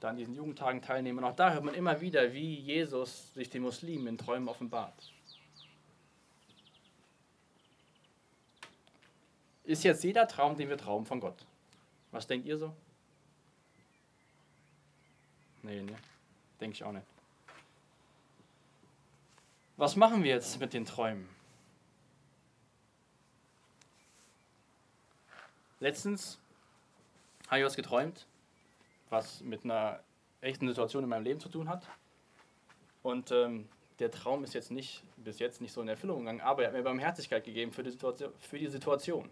da 0.00 0.10
an 0.10 0.16
diesen 0.16 0.34
Jugendtagen 0.34 0.82
teilnehmen. 0.82 1.18
Und 1.18 1.24
auch 1.24 1.36
da 1.36 1.52
hört 1.52 1.64
man 1.64 1.74
immer 1.74 2.00
wieder, 2.00 2.32
wie 2.32 2.54
Jesus 2.54 3.32
sich 3.34 3.50
den 3.50 3.62
Muslimen 3.62 4.06
in 4.06 4.18
Träumen 4.18 4.48
offenbart. 4.48 5.12
Ist 9.64 9.82
jetzt 9.82 10.04
jeder 10.04 10.28
Traum, 10.28 10.56
den 10.56 10.68
wir 10.68 10.78
trauen, 10.78 11.06
von 11.06 11.18
Gott? 11.18 11.44
Was 12.12 12.26
denkt 12.26 12.46
ihr 12.46 12.56
so? 12.56 12.72
Nee, 15.62 15.82
ne? 15.82 15.96
Denke 16.60 16.74
ich 16.74 16.84
auch 16.84 16.92
nicht. 16.92 17.06
Was 19.76 19.96
machen 19.96 20.22
wir 20.22 20.30
jetzt 20.30 20.60
mit 20.60 20.72
den 20.72 20.84
Träumen? 20.84 21.28
Letztens 25.80 26.38
habe 27.48 27.60
ich 27.60 27.66
was 27.66 27.76
geträumt 27.76 28.26
was 29.10 29.40
mit 29.42 29.64
einer 29.64 30.00
echten 30.40 30.68
Situation 30.68 31.04
in 31.04 31.08
meinem 31.08 31.24
Leben 31.24 31.40
zu 31.40 31.48
tun 31.48 31.68
hat. 31.68 31.86
Und 33.02 33.30
ähm, 33.30 33.68
der 33.98 34.10
Traum 34.10 34.44
ist 34.44 34.54
jetzt 34.54 34.70
nicht, 34.70 35.02
bis 35.16 35.38
jetzt 35.38 35.60
nicht 35.60 35.72
so 35.72 35.80
in 35.80 35.88
Erfüllung 35.88 36.20
gegangen, 36.20 36.40
aber 36.40 36.62
er 36.62 36.68
hat 36.68 36.74
mir 36.74 36.82
Barmherzigkeit 36.82 37.44
gegeben 37.44 37.72
für 37.72 37.82
die 37.82 37.90
Situation. 37.90 38.32
Für 38.38 38.58
die 38.58 38.66
Situation. 38.66 39.30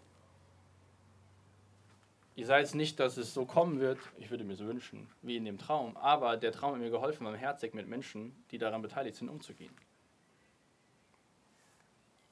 Ich 2.36 2.46
sage 2.46 2.62
jetzt 2.62 2.74
nicht, 2.74 2.98
dass 2.98 3.16
es 3.16 3.32
so 3.32 3.44
kommen 3.44 3.78
wird, 3.78 3.98
ich 4.18 4.30
würde 4.30 4.42
mir 4.42 4.56
so 4.56 4.66
wünschen, 4.66 5.08
wie 5.22 5.36
in 5.36 5.44
dem 5.44 5.56
Traum, 5.56 5.96
aber 5.96 6.36
der 6.36 6.50
Traum 6.50 6.74
hat 6.74 6.80
mir 6.80 6.90
geholfen, 6.90 7.24
barmherzig 7.24 7.74
mit 7.74 7.86
Menschen, 7.86 8.34
die 8.50 8.58
daran 8.58 8.82
beteiligt 8.82 9.16
sind, 9.16 9.28
umzugehen. 9.28 9.72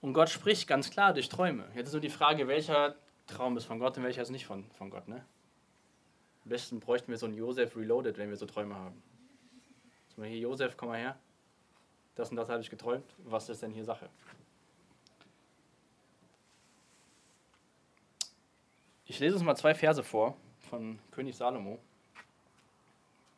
Und 0.01 0.13
Gott 0.13 0.29
spricht 0.29 0.67
ganz 0.67 0.91
klar 0.91 1.15
durch 1.15 1.29
Träume. 1.29 1.69
Jetzt 1.77 1.89
ist 1.89 1.93
nur 1.93 2.01
die 2.01 2.11
Frage, 2.11 2.49
welcher 2.49 2.97
Traum 3.29 3.57
ist 3.57 3.67
von 3.67 3.79
Gott 3.79 3.97
und 3.97 4.03
welcher 4.03 4.23
ist 4.23 4.31
nicht 4.31 4.47
von, 4.47 4.69
von 4.73 4.91
Gott. 4.91 5.07
Ne? 5.07 5.25
Am 6.45 6.49
besten 6.49 6.81
bräuchten 6.81 7.11
wir 7.11 7.19
so 7.19 7.27
einen 7.27 7.37
Josef 7.37 7.77
Reloaded, 7.77 8.19
wenn 8.19 8.29
wir 8.29 8.37
so 8.37 8.47
Träume 8.47 8.75
haben. 8.75 9.01
Zum 10.09 10.23
Beispiel 10.23 10.39
hier, 10.39 10.49
Josef, 10.49 10.77
komm 10.77 10.89
mal 10.89 10.99
her. 10.99 11.19
Das 12.15 12.31
und 12.31 12.37
das 12.37 12.49
habe 12.49 12.61
ich 12.61 12.69
geträumt. 12.69 13.07
Was 13.19 13.49
ist 13.49 13.63
denn 13.63 13.73
hier 13.73 13.85
Sache? 13.85 14.09
Ich 19.07 19.19
lese 19.21 19.35
uns 19.35 19.45
mal 19.45 19.57
zwei 19.57 19.75
Verse 19.75 20.03
vor 20.03 20.37
von 20.69 20.99
König 21.11 21.37
Salomo. 21.37 21.79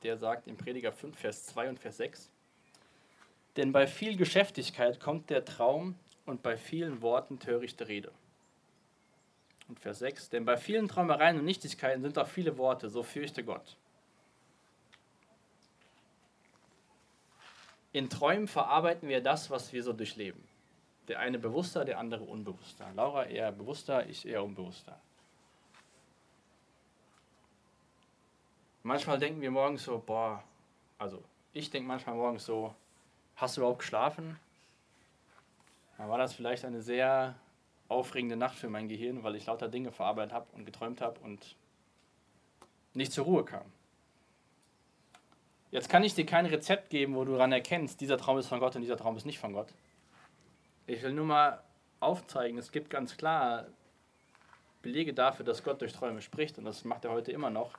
Der 0.03 0.17
sagt 0.17 0.47
im 0.47 0.57
Prediger 0.57 0.93
5, 0.93 1.19
Vers 1.19 1.47
2 1.47 1.71
und 1.71 1.79
Vers 1.79 1.97
6. 1.97 2.31
Denn 3.57 3.73
bei 3.73 3.87
viel 3.87 4.17
Geschäftigkeit 4.17 5.01
kommt 5.01 5.31
der 5.31 5.45
Traum 5.45 5.95
und 6.27 6.43
bei 6.43 6.57
vielen 6.57 7.03
Worten 7.03 7.39
törichte 7.39 7.89
Rede. 7.89 8.13
Und 9.69 9.81
Vers 9.81 10.01
6, 10.01 10.29
denn 10.31 10.45
bei 10.45 10.57
vielen 10.57 10.89
Träumereien 10.89 11.39
und 11.39 11.45
Nichtigkeiten 11.45 12.03
sind 12.03 12.19
auch 12.19 12.29
viele 12.29 12.59
Worte, 12.59 12.91
so 12.91 13.03
fürchte 13.03 13.45
Gott. 13.45 13.77
In 17.93 18.11
Träumen 18.11 18.49
verarbeiten 18.49 19.09
wir 19.09 19.23
das, 19.23 19.51
was 19.51 19.73
wir 19.73 19.83
so 19.83 19.93
durchleben. 19.93 20.43
Der 21.09 21.21
eine 21.21 21.39
bewusster, 21.39 21.85
der 21.85 21.99
andere 21.99 22.25
unbewusster. 22.25 22.91
Laura 22.95 23.27
eher 23.27 23.53
bewusster, 23.53 24.07
ich 24.09 24.27
eher 24.27 24.43
unbewusster. 24.43 24.99
Manchmal 28.83 29.19
denken 29.19 29.41
wir 29.41 29.51
morgens 29.51 29.85
so, 29.85 30.03
boah, 30.05 30.43
also 30.99 31.23
ich 31.53 31.71
denke 31.71 31.87
manchmal 31.87 32.17
morgens 32.17 32.45
so, 32.45 32.75
hast 33.37 33.57
du 33.57 33.61
überhaupt 33.61 33.79
geschlafen? 33.79 34.39
Dann 35.97 36.09
war 36.09 36.19
das 36.19 36.35
vielleicht 36.35 36.65
eine 36.65 36.83
sehr 36.83 37.35
aufregende 37.95 38.37
Nacht 38.37 38.57
für 38.57 38.69
mein 38.69 38.89
Gehirn, 38.89 39.23
weil 39.23 39.37
ich 39.37 39.47
lauter 39.47 39.69
Dinge 39.69 39.93
verarbeitet 39.93 40.33
habe 40.33 40.47
und 40.53 40.65
geträumt 40.65 41.01
habe 41.01 41.19
und 41.21 41.57
nicht 42.93 43.13
zur 43.13 43.25
Ruhe 43.25 43.45
kam. 43.45 43.65
Jetzt 45.71 45.89
kann 45.89 46.05
ich 46.05 46.15
dir 46.15 46.25
kein 46.25 46.47
Rezept 46.47 46.91
geben, 46.91 47.17
wo 47.17 47.25
du 47.25 47.33
daran 47.33 47.51
erkennst, 47.51 48.01
dieser 48.01 48.17
Traum 48.17 48.39
ist 48.39 48.47
von 48.47 48.61
Gott 48.61 48.77
und 48.77 48.83
dieser 48.83 48.97
Traum 48.97 49.17
ist 49.17 49.27
nicht 49.27 49.41
von 49.41 49.53
Gott. 49.53 49.69
Ich 50.87 51.03
will 51.03 51.13
nur 51.13 51.25
mal 51.25 51.63
aufzeigen, 52.01 52.59
es 52.59 52.71
gibt 52.71 52.91
ganz 52.91 53.17
klar 53.17 53.67
Belege 54.83 55.15
dafür, 55.15 55.45
dass 55.45 55.65
Gott 55.65 55.81
durch 55.81 55.93
Träume 55.93 56.21
spricht 56.23 56.59
und 56.59 56.65
das 56.65 56.85
macht 56.85 57.05
er 57.05 57.11
heute 57.11 57.33
immer 57.33 57.51
noch. 57.51 57.73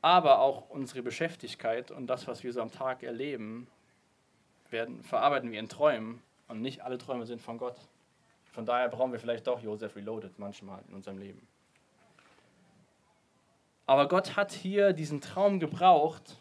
Aber 0.00 0.40
auch 0.40 0.70
unsere 0.70 1.02
Beschäftigkeit 1.02 1.90
und 1.90 2.06
das, 2.06 2.26
was 2.26 2.42
wir 2.42 2.52
so 2.52 2.62
am 2.62 2.72
Tag 2.72 3.02
erleben, 3.02 3.68
werden, 4.70 5.02
verarbeiten 5.02 5.52
wir 5.52 5.60
in 5.60 5.68
Träumen 5.68 6.22
und 6.48 6.60
nicht 6.60 6.82
alle 6.82 6.98
Träume 6.98 7.26
sind 7.26 7.40
von 7.40 7.58
Gott. 7.58 7.76
Von 8.52 8.64
daher 8.64 8.88
brauchen 8.88 9.12
wir 9.12 9.20
vielleicht 9.20 9.46
doch 9.46 9.60
Joseph 9.60 9.94
Reloaded 9.96 10.38
manchmal 10.38 10.82
in 10.88 10.94
unserem 10.94 11.18
Leben. 11.18 11.46
Aber 13.86 14.08
Gott 14.08 14.36
hat 14.36 14.52
hier 14.52 14.92
diesen 14.92 15.20
Traum 15.20 15.60
gebraucht, 15.60 16.36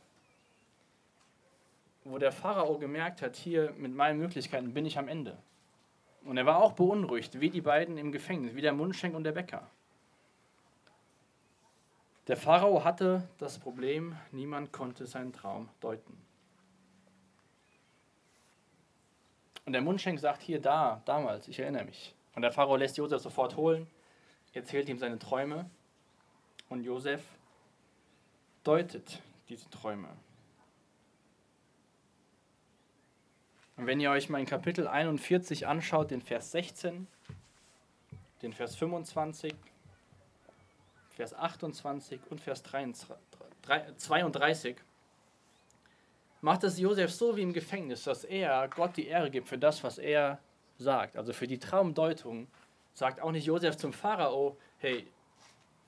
wo 2.03 2.17
der 2.17 2.31
Pharao 2.31 2.77
gemerkt 2.77 3.21
hat, 3.21 3.35
hier 3.35 3.71
mit 3.77 3.93
meinen 3.93 4.19
Möglichkeiten 4.19 4.73
bin 4.73 4.85
ich 4.85 4.97
am 4.97 5.07
Ende. 5.07 5.37
Und 6.23 6.37
er 6.37 6.45
war 6.45 6.61
auch 6.61 6.73
beunruhigt, 6.73 7.39
wie 7.39 7.49
die 7.49 7.61
beiden 7.61 7.97
im 7.97 8.11
Gefängnis, 8.11 8.55
wie 8.55 8.61
der 8.61 8.73
Mundschenk 8.73 9.15
und 9.15 9.23
der 9.23 9.31
Bäcker. 9.31 9.65
Der 12.27 12.35
Pharao 12.35 12.83
hatte 12.83 13.23
das 13.37 13.57
Problem, 13.57 14.17
niemand 14.31 14.73
konnte 14.73 15.07
seinen 15.07 15.31
Traum 15.31 15.69
deuten. 15.79 16.26
Und 19.67 19.73
der 19.73 19.81
Mundschenk 19.81 20.17
sagt 20.17 20.41
hier, 20.41 20.61
da, 20.61 21.01
damals, 21.03 21.49
ich 21.49 21.59
erinnere 21.59 21.83
mich. 21.83 22.15
Und 22.35 22.41
der 22.41 22.53
Pharao 22.53 22.77
lässt 22.77 22.95
Josef 22.95 23.21
sofort 23.21 23.57
holen, 23.57 23.85
erzählt 24.53 24.87
ihm 24.87 24.97
seine 24.97 25.19
Träume 25.19 25.69
und 26.69 26.85
Josef 26.85 27.21
deutet 28.63 29.21
diese 29.49 29.69
Träume. 29.69 30.07
Und 33.75 33.87
wenn 33.87 33.99
ihr 33.99 34.09
euch 34.09 34.29
mal 34.29 34.39
in 34.39 34.45
Kapitel 34.45 34.87
41 34.87 35.67
anschaut, 35.67 36.11
den 36.11 36.21
Vers 36.21 36.51
16, 36.53 37.05
den 38.41 38.53
Vers 38.53 38.77
25, 38.77 39.53
Vers 41.09 41.33
28 41.33 42.21
und 42.29 42.39
Vers 42.39 42.63
32, 43.97 44.77
macht 46.47 46.63
es 46.63 46.79
Josef 46.79 47.11
so 47.11 47.35
wie 47.35 47.41
im 47.41 47.51
Gefängnis, 47.51 48.05
dass 48.05 48.23
er 48.23 48.69
Gott 48.69 48.95
die 48.95 49.07
Ehre 49.07 49.29
gibt 49.29 49.49
für 49.49 49.57
das, 49.57 49.83
was 49.83 49.97
er 49.97 50.39
sagt. 50.77 51.17
Also 51.17 51.33
für 51.33 51.45
die 51.45 51.59
Traumdeutung 51.59 52.47
sagt 52.93 53.19
auch 53.21 53.33
nicht 53.33 53.45
Josef 53.45 53.75
zum 53.75 53.91
Pharao, 53.91 54.55
hey, 54.77 55.05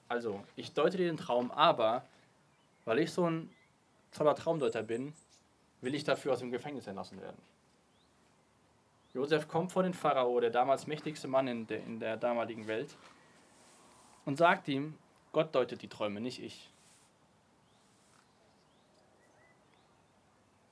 also 0.10 0.44
ich 0.58 0.74
deute 0.74 0.98
dir 0.98 1.06
den 1.06 1.16
Traum, 1.16 1.50
aber 1.52 2.04
weil 2.84 3.00
ich 3.00 3.14
so 3.14 3.30
ein 3.30 3.50
toller 4.12 4.36
Traumdeuter 4.36 4.84
bin, 4.84 5.14
will 5.80 5.96
ich 5.96 6.04
dafür 6.04 6.34
aus 6.34 6.40
dem 6.40 6.52
Gefängnis 6.52 6.88
entlassen 6.88 7.22
werden. 7.22 7.42
Josef 9.14 9.48
kommt 9.48 9.72
vor 9.72 9.84
den 9.84 9.94
Pharao, 9.94 10.42
der 10.42 10.50
damals 10.50 10.88
mächtigste 10.88 11.30
Mann 11.30 11.48
in 11.48 11.68
der, 11.68 11.86
in 11.86 12.02
der 12.02 12.18
damaligen 12.18 12.68
Welt, 12.68 12.98
und 14.26 14.36
sagt 14.36 14.68
ihm, 14.68 14.98
Gott 15.32 15.56
deutet 15.56 15.82
die 15.82 15.88
Träume, 15.88 16.20
nicht 16.20 16.44
ich. 16.44 16.70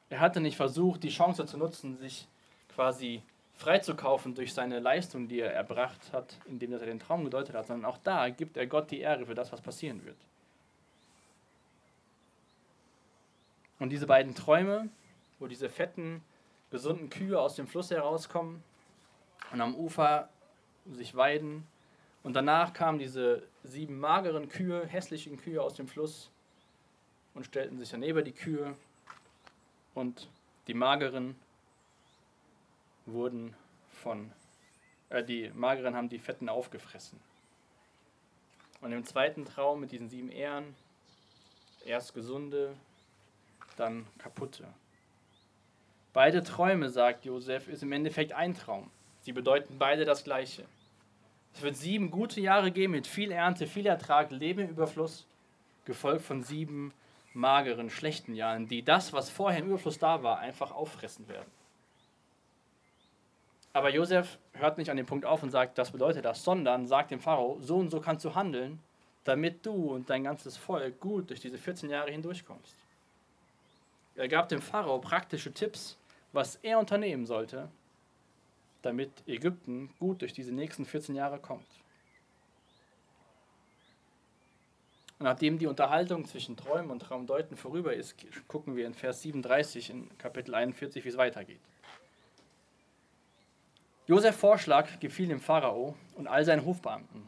Er 0.09 0.19
hatte 0.19 0.39
nicht 0.39 0.55
versucht, 0.55 1.03
die 1.03 1.09
Chance 1.09 1.45
zu 1.45 1.57
nutzen, 1.57 1.97
sich 1.97 2.27
quasi 2.73 3.21
freizukaufen 3.55 4.35
durch 4.35 4.53
seine 4.53 4.79
Leistung, 4.79 5.27
die 5.27 5.39
er 5.39 5.51
erbracht 5.51 6.13
hat, 6.13 6.37
indem 6.45 6.73
er 6.73 6.79
den 6.79 6.99
Traum 6.99 7.23
gedeutet 7.23 7.55
hat, 7.55 7.67
sondern 7.67 7.89
auch 7.89 7.97
da 7.97 8.29
gibt 8.29 8.55
er 8.55 8.67
Gott 8.67 8.91
die 8.91 8.99
Ehre 8.99 9.25
für 9.25 9.35
das, 9.35 9.51
was 9.51 9.61
passieren 9.61 10.05
wird. 10.05 10.17
Und 13.79 13.89
diese 13.89 14.07
beiden 14.07 14.35
Träume, 14.35 14.89
wo 15.39 15.47
diese 15.47 15.69
fetten, 15.69 16.23
gesunden 16.71 17.09
Kühe 17.09 17.39
aus 17.39 17.55
dem 17.55 17.67
Fluss 17.67 17.91
herauskommen 17.91 18.63
und 19.51 19.61
am 19.61 19.75
Ufer 19.75 20.29
sich 20.85 21.15
weiden, 21.15 21.65
und 22.23 22.33
danach 22.33 22.73
kamen 22.73 22.99
diese 22.99 23.43
sieben 23.63 23.99
mageren 23.99 24.49
Kühe, 24.49 24.85
hässlichen 24.85 25.37
Kühe 25.37 25.61
aus 25.61 25.75
dem 25.75 25.87
Fluss 25.87 26.29
und 27.33 27.45
stellten 27.45 27.77
sich 27.77 27.89
daneben 27.89 28.25
die 28.25 28.33
Kühe 28.33 28.75
und 29.97 30.29
die 30.67 30.75
mageren 30.75 31.35
wurden 33.07 33.55
von 34.03 34.31
äh, 35.09 35.23
die 35.23 35.49
Mageren 35.55 35.95
haben 35.95 36.07
die 36.07 36.19
Fetten 36.19 36.49
aufgefressen. 36.49 37.19
Und 38.81 38.91
im 38.91 39.03
zweiten 39.05 39.43
Traum 39.45 39.79
mit 39.79 39.91
diesen 39.91 40.07
sieben 40.07 40.29
Ehren, 40.29 40.75
erst 41.83 42.13
gesunde, 42.13 42.75
dann 43.75 44.05
kaputte. 44.19 44.67
Beide 46.13 46.43
Träume, 46.43 46.89
sagt 46.89 47.25
Josef, 47.25 47.67
ist 47.67 47.81
im 47.81 47.91
Endeffekt 47.91 48.33
ein 48.33 48.53
Traum. 48.53 48.91
Sie 49.21 49.31
bedeuten 49.31 49.79
beide 49.79 50.05
das 50.05 50.23
Gleiche. 50.23 50.65
Es 51.55 51.63
wird 51.63 51.75
sieben 51.75 52.11
gute 52.11 52.39
Jahre 52.39 52.71
geben 52.71 52.93
mit 52.93 53.07
viel 53.07 53.31
Ernte, 53.31 53.65
viel 53.65 53.87
Ertrag, 53.87 54.29
Leben 54.29 54.59
im 54.59 54.69
Überfluss, 54.69 55.25
gefolgt 55.85 56.21
von 56.23 56.43
sieben 56.43 56.93
mageren, 57.37 57.89
schlechten 57.89 58.33
Jahren, 58.33 58.67
die 58.67 58.83
das, 58.83 59.13
was 59.13 59.29
vorher 59.29 59.61
im 59.61 59.67
Überfluss 59.67 59.99
da 59.99 60.23
war, 60.23 60.39
einfach 60.39 60.71
auffressen 60.71 61.27
werden. 61.29 61.49
Aber 63.73 63.89
Josef 63.89 64.39
hört 64.53 64.77
nicht 64.79 64.89
an 64.89 64.97
dem 64.97 65.05
Punkt 65.05 65.25
auf 65.25 65.43
und 65.43 65.51
sagt, 65.51 65.77
das 65.77 65.91
bedeutet 65.91 66.25
das, 66.25 66.43
sondern 66.43 66.87
sagt 66.87 67.11
dem 67.11 67.19
Pharao, 67.19 67.59
so 67.61 67.77
und 67.77 67.91
so 67.91 68.01
kannst 68.01 68.25
du 68.25 68.33
handeln, 68.33 68.79
damit 69.23 69.65
du 69.65 69.93
und 69.93 70.09
dein 70.09 70.23
ganzes 70.23 70.57
Volk 70.57 70.99
gut 70.99 71.29
durch 71.29 71.39
diese 71.39 71.57
14 71.57 71.89
Jahre 71.89 72.09
hindurchkommst. 72.09 72.75
Er 74.15 74.27
gab 74.27 74.49
dem 74.49 74.61
Pharao 74.61 74.97
praktische 74.99 75.53
Tipps, 75.53 75.95
was 76.33 76.55
er 76.63 76.79
unternehmen 76.79 77.27
sollte, 77.27 77.69
damit 78.81 79.11
Ägypten 79.27 79.93
gut 79.99 80.21
durch 80.21 80.33
diese 80.33 80.51
nächsten 80.51 80.85
14 80.85 81.13
Jahre 81.13 81.37
kommt. 81.37 81.67
Und 85.19 85.23
nachdem 85.23 85.57
die 85.57 85.67
Unterhaltung 85.67 86.25
zwischen 86.25 86.55
Träumen 86.55 86.91
und 86.91 86.99
Traumdeuten 86.99 87.57
vorüber 87.57 87.93
ist, 87.93 88.15
gucken 88.47 88.75
wir 88.75 88.85
in 88.85 88.93
Vers 88.93 89.23
37 89.23 89.89
in 89.89 90.17
Kapitel 90.17 90.53
41, 90.53 91.03
wie 91.03 91.09
es 91.09 91.17
weitergeht. 91.17 91.59
Josefs 94.05 94.37
Vorschlag 94.37 94.99
gefiel 94.99 95.27
dem 95.27 95.39
Pharao 95.39 95.95
und 96.15 96.27
all 96.27 96.45
seinen 96.45 96.65
Hofbeamten. 96.65 97.27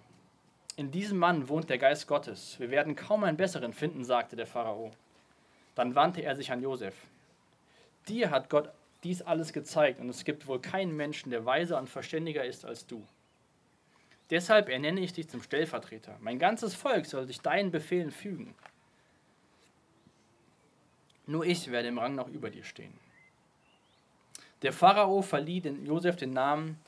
In 0.76 0.92
diesem 0.92 1.18
Mann 1.18 1.50
wohnt 1.50 1.70
der 1.70 1.78
Geist 1.78 2.08
Gottes. 2.08 2.58
Wir 2.60 2.72
werden 2.72 2.96
kaum 2.96 3.26
einen 3.26 3.36
besseren 3.36 3.74
finden, 3.74 4.06
sagte 4.06 4.38
der 4.38 4.48
Pharao. 4.48 4.92
Dann 5.76 5.96
wandte 5.96 6.22
er 6.22 6.36
sich 6.36 6.52
an 6.52 6.62
Josef. 6.62 6.96
Dir 8.08 8.30
hat 8.30 8.50
Gott 8.50 8.72
dies 9.04 9.22
alles 9.22 9.52
gezeigt 9.52 10.00
und 10.00 10.10
es 10.10 10.24
gibt 10.24 10.48
wohl 10.48 10.62
keinen 10.62 10.96
Menschen, 10.96 11.32
der 11.32 11.46
weiser 11.46 11.80
und 11.80 11.90
verständiger 11.90 12.46
ist 12.46 12.66
als 12.66 12.86
du. 12.86 13.04
Deshalb 14.30 14.70
ernenne 14.70 15.02
ich 15.02 15.14
dich 15.14 15.28
zum 15.28 15.42
Stellvertreter. 15.42 16.18
Mein 16.20 16.38
ganzes 16.38 16.76
Volk 16.76 17.06
soll 17.06 17.26
sich 17.26 17.42
deinen 17.42 17.72
Befehlen 17.72 18.12
fügen. 18.12 18.54
Nur 21.26 21.46
ich 21.46 21.72
werde 21.72 21.88
im 21.88 21.98
Rang 21.98 22.16
noch 22.16 22.28
über 22.28 22.50
dir 22.50 22.64
stehen. 22.64 22.94
Der 24.62 24.74
Pharao 24.74 25.22
verlieh 25.22 25.62
den 25.62 25.86
Josef 25.86 26.16
den 26.16 26.34
Namen 26.34 26.80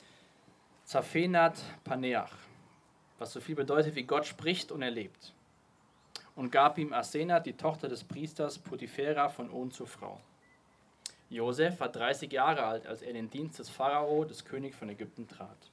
Zaphenat 0.84 1.62
Paneach, 1.84 2.32
was 3.18 3.32
so 3.32 3.40
viel 3.40 3.54
bedeutet 3.54 3.94
wie 3.94 4.02
Gott 4.02 4.26
spricht 4.26 4.70
und 4.72 4.82
erlebt, 4.82 5.32
und 6.34 6.50
gab 6.50 6.76
ihm 6.76 6.92
Asenat, 6.92 7.46
die 7.46 7.54
Tochter 7.54 7.88
des 7.88 8.04
Priesters 8.04 8.58
Potiphera 8.58 9.28
von 9.28 9.50
On 9.50 9.70
zur 9.70 9.86
Frau. 9.86 10.20
Josef 11.30 11.80
war 11.80 11.88
30 11.88 12.30
Jahre 12.30 12.64
alt, 12.64 12.86
als 12.86 13.00
er 13.00 13.08
in 13.08 13.14
den 13.14 13.30
Dienst 13.30 13.58
des 13.58 13.70
Pharao, 13.70 14.24
des 14.24 14.44
Königs 14.44 14.76
von 14.76 14.90
Ägypten, 14.90 15.26
trat. 15.26 15.71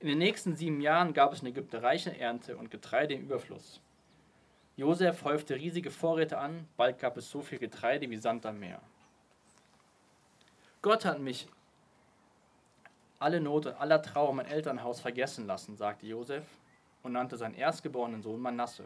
In 0.00 0.06
den 0.06 0.18
nächsten 0.18 0.54
sieben 0.54 0.80
Jahren 0.80 1.12
gab 1.12 1.32
es 1.32 1.40
in 1.40 1.48
Ägypten 1.48 1.76
reiche 1.76 2.16
Ernte 2.16 2.56
und 2.56 2.70
Getreide 2.70 3.14
im 3.14 3.22
Überfluss. 3.22 3.80
Josef 4.76 5.24
häufte 5.24 5.56
riesige 5.56 5.90
Vorräte 5.90 6.38
an, 6.38 6.68
bald 6.76 7.00
gab 7.00 7.16
es 7.16 7.28
so 7.28 7.42
viel 7.42 7.58
Getreide 7.58 8.08
wie 8.08 8.16
Sand 8.16 8.46
am 8.46 8.60
Meer. 8.60 8.80
Gott 10.82 11.04
hat 11.04 11.18
mich 11.18 11.48
alle 13.18 13.40
Not 13.40 13.66
und 13.66 13.74
aller 13.74 14.00
Trauer 14.00 14.32
mein 14.32 14.46
Elternhaus 14.46 15.00
vergessen 15.00 15.48
lassen, 15.48 15.76
sagte 15.76 16.06
Josef 16.06 16.44
und 17.02 17.10
nannte 17.10 17.36
seinen 17.36 17.54
erstgeborenen 17.54 18.22
Sohn 18.22 18.40
Manasse, 18.40 18.84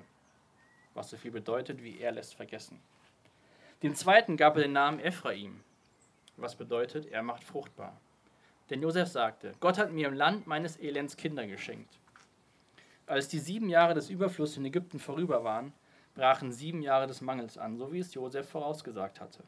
was 0.95 1.11
so 1.11 1.19
viel 1.19 1.31
bedeutet 1.31 1.83
wie 1.83 1.99
er 2.01 2.13
lässt 2.13 2.35
vergessen. 2.35 2.81
Dem 3.83 3.95
zweiten 3.95 4.39
gab 4.39 4.57
er 4.57 4.63
den 4.63 4.73
Namen 4.73 4.99
Ephraim, 4.99 5.61
was 6.39 6.57
bedeutet, 6.57 7.05
er 7.07 7.23
macht 7.23 7.45
fruchtbar. 7.45 8.01
Denn 8.73 8.81
Josef 8.81 9.09
sagte, 9.11 9.53
Gott 9.61 9.77
hat 9.77 9.93
mir 9.93 10.09
im 10.09 10.15
Land 10.15 10.47
meines 10.47 10.81
Elends 10.81 11.19
Kinder 11.19 11.47
geschenkt. 11.47 11.99
Als 13.05 13.29
die 13.29 13.39
sieben 13.39 13.69
Jahre 13.69 13.93
des 13.93 14.09
Überflusses 14.09 14.57
in 14.57 14.65
Ägypten 14.65 14.99
vorüber 14.99 15.45
waren, 15.45 15.75
brachen 16.15 16.53
sieben 16.53 16.81
Jahre 16.81 17.07
des 17.07 17.21
Mangels 17.21 17.59
an, 17.59 17.77
so 17.77 17.93
wie 17.93 17.99
es 17.99 18.15
Josef 18.15 18.49
vorausgesagt 18.49 19.21
hatte. 19.21 19.45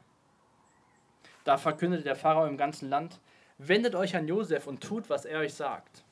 Da 1.45 1.57
verkündete 1.57 2.05
der 2.05 2.17
Pharao 2.17 2.45
im 2.45 2.59
ganzen 2.59 2.91
Land, 2.91 3.19
wendet 3.57 3.95
euch 3.95 4.15
an 4.15 4.29
Josef 4.29 4.67
und 4.67 4.83
tut, 4.83 5.09
was 5.09 5.25
er 5.25 5.39
euch 5.39 5.55
sagt. 5.55 6.05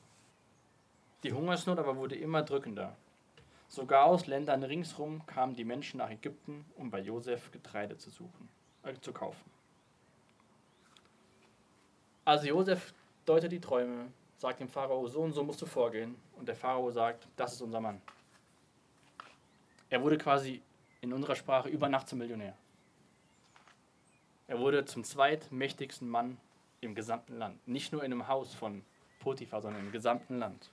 Die 1.21 1.33
Hungersnot 1.33 1.77
aber 1.77 1.95
wurde 1.95 2.15
immer 2.15 2.41
drückender. 2.41 2.95
Sogar 3.67 4.05
aus 4.05 4.25
Ländern 4.25 4.63
ringsrum 4.63 5.23
kamen 5.27 5.53
die 5.55 5.65
Menschen 5.65 5.99
nach 5.99 6.09
Ägypten, 6.09 6.65
um 6.77 6.89
bei 6.89 6.99
Josef 6.99 7.51
Getreide 7.51 7.95
zu 7.95 8.09
suchen, 8.09 8.49
äh, 8.81 8.95
zu 8.99 9.13
kaufen. 9.13 9.51
Also 12.25 12.47
Josef 12.47 12.93
deutet 13.25 13.51
die 13.51 13.59
Träume, 13.59 14.11
sagt 14.37 14.59
dem 14.59 14.69
Pharao, 14.69 15.07
so 15.07 15.21
und 15.21 15.33
so 15.33 15.43
musst 15.43 15.61
du 15.61 15.65
vorgehen. 15.65 16.15
Und 16.37 16.47
der 16.47 16.55
Pharao 16.55 16.91
sagt, 16.91 17.27
das 17.35 17.53
ist 17.53 17.61
unser 17.61 17.79
Mann. 17.79 18.01
Er 19.89 20.01
wurde 20.01 20.17
quasi 20.17 20.61
in 21.01 21.13
unserer 21.13 21.35
Sprache 21.35 21.69
über 21.69 21.87
Nacht 21.89 22.09
zum 22.09 22.19
Millionär. 22.19 22.55
Er 24.47 24.59
wurde 24.59 24.85
zum 24.85 25.03
zweitmächtigsten 25.03 26.07
Mann 26.09 26.37
im 26.81 26.95
gesamten 26.95 27.37
Land. 27.37 27.65
Nicht 27.67 27.93
nur 27.93 28.03
in 28.03 28.11
einem 28.11 28.27
Haus 28.27 28.53
von 28.53 28.83
Potiphar, 29.19 29.61
sondern 29.61 29.85
im 29.85 29.91
gesamten 29.91 30.39
Land. 30.39 30.69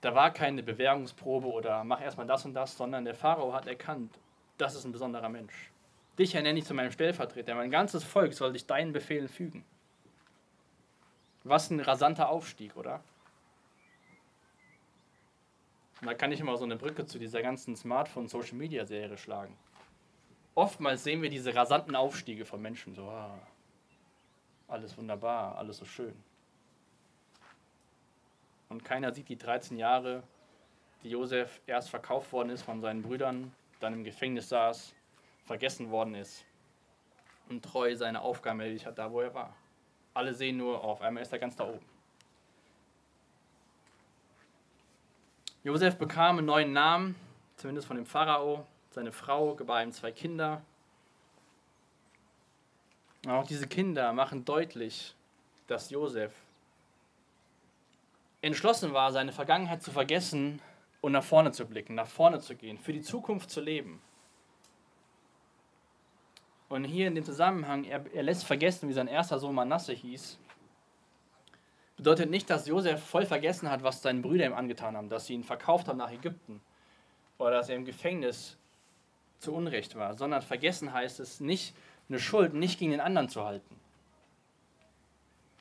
Da 0.00 0.14
war 0.14 0.32
keine 0.32 0.62
Bewährungsprobe 0.62 1.48
oder 1.48 1.84
mach 1.84 2.00
erstmal 2.00 2.26
das 2.26 2.44
und 2.44 2.54
das, 2.54 2.76
sondern 2.76 3.04
der 3.04 3.14
Pharao 3.14 3.52
hat 3.52 3.66
erkannt, 3.66 4.18
das 4.56 4.74
ist 4.74 4.84
ein 4.84 4.92
besonderer 4.92 5.28
Mensch. 5.28 5.70
Dich 6.18 6.34
ernenne 6.34 6.58
ich 6.58 6.64
zu 6.64 6.72
meinem 6.72 6.92
Stellvertreter. 6.92 7.54
Mein 7.54 7.70
ganzes 7.70 8.04
Volk 8.04 8.32
soll 8.32 8.52
sich 8.52 8.66
deinen 8.66 8.92
Befehlen 8.92 9.28
fügen. 9.28 9.64
Was 11.48 11.70
ein 11.70 11.80
rasanter 11.80 12.28
Aufstieg, 12.28 12.76
oder? 12.76 13.02
Und 16.00 16.06
da 16.06 16.14
kann 16.14 16.32
ich 16.32 16.40
immer 16.40 16.56
so 16.56 16.64
eine 16.64 16.76
Brücke 16.76 17.06
zu 17.06 17.18
dieser 17.18 17.42
ganzen 17.42 17.74
Smartphone-Social-Media-Serie 17.76 19.16
schlagen 19.16 19.56
oftmals 20.56 21.04
sehen 21.04 21.22
wir 21.22 21.30
diese 21.30 21.54
rasanten 21.54 21.94
Aufstiege 21.94 22.44
von 22.44 22.60
Menschen, 22.60 22.94
so, 22.94 23.08
ah, 23.08 23.38
alles 24.66 24.98
wunderbar, 24.98 25.56
alles 25.56 25.76
so 25.76 25.84
schön. 25.84 26.16
Und 28.68 28.84
keiner 28.84 29.12
sieht 29.12 29.28
die 29.28 29.38
13 29.38 29.78
Jahre, 29.78 30.24
die 31.04 31.10
Josef 31.10 31.60
erst 31.66 31.90
verkauft 31.90 32.32
worden 32.32 32.50
ist 32.50 32.62
von 32.62 32.80
seinen 32.80 33.02
Brüdern, 33.02 33.54
dann 33.78 33.92
im 33.92 34.02
Gefängnis 34.02 34.48
saß, 34.48 34.92
vergessen 35.44 35.90
worden 35.90 36.16
ist 36.16 36.44
und 37.48 37.64
treu 37.64 37.94
seine 37.94 38.22
Aufgabe 38.22 38.62
erledigt 38.62 38.86
hat, 38.86 38.98
da 38.98 39.12
wo 39.12 39.20
er 39.20 39.32
war. 39.32 39.54
Alle 40.16 40.32
sehen 40.32 40.56
nur, 40.56 40.82
auf 40.82 41.02
einmal 41.02 41.22
ist 41.22 41.32
er 41.34 41.38
ganz 41.38 41.56
da 41.56 41.64
oben. 41.68 41.84
Josef 45.62 45.98
bekam 45.98 46.38
einen 46.38 46.46
neuen 46.46 46.72
Namen, 46.72 47.16
zumindest 47.56 47.86
von 47.86 47.98
dem 47.98 48.06
Pharao, 48.06 48.66
seine 48.92 49.12
Frau 49.12 49.54
gebar 49.54 49.82
ihm 49.82 49.92
zwei 49.92 50.12
Kinder. 50.12 50.62
Und 53.26 53.32
auch 53.32 53.46
diese 53.46 53.66
Kinder 53.66 54.14
machen 54.14 54.46
deutlich, 54.46 55.14
dass 55.66 55.90
Josef 55.90 56.32
entschlossen 58.40 58.94
war, 58.94 59.12
seine 59.12 59.32
Vergangenheit 59.32 59.82
zu 59.82 59.90
vergessen 59.90 60.62
und 61.02 61.12
nach 61.12 61.24
vorne 61.24 61.52
zu 61.52 61.66
blicken, 61.66 61.94
nach 61.94 62.08
vorne 62.08 62.40
zu 62.40 62.56
gehen, 62.56 62.78
für 62.78 62.94
die 62.94 63.02
Zukunft 63.02 63.50
zu 63.50 63.60
leben. 63.60 64.00
Und 66.68 66.84
hier 66.84 67.06
in 67.06 67.14
dem 67.14 67.24
Zusammenhang, 67.24 67.84
er, 67.84 68.04
er 68.12 68.22
lässt 68.22 68.44
vergessen, 68.44 68.88
wie 68.88 68.92
sein 68.92 69.06
erster 69.06 69.38
Sohn 69.38 69.54
Manasse 69.54 69.92
hieß, 69.92 70.38
bedeutet 71.96 72.30
nicht, 72.30 72.50
dass 72.50 72.66
Josef 72.66 73.02
voll 73.02 73.24
vergessen 73.24 73.70
hat, 73.70 73.82
was 73.82 74.02
seine 74.02 74.20
Brüder 74.20 74.46
ihm 74.46 74.54
angetan 74.54 74.96
haben, 74.96 75.08
dass 75.08 75.26
sie 75.26 75.34
ihn 75.34 75.44
verkauft 75.44 75.88
haben 75.88 75.98
nach 75.98 76.10
Ägypten 76.10 76.60
oder 77.38 77.52
dass 77.52 77.68
er 77.68 77.76
im 77.76 77.84
Gefängnis 77.84 78.56
zu 79.38 79.54
Unrecht 79.54 79.94
war, 79.96 80.14
sondern 80.14 80.42
vergessen 80.42 80.92
heißt 80.92 81.20
es 81.20 81.40
nicht, 81.40 81.74
eine 82.08 82.18
Schuld 82.18 82.54
nicht 82.54 82.78
gegen 82.78 82.90
den 82.90 83.00
anderen 83.00 83.28
zu 83.28 83.44
halten. 83.44 83.76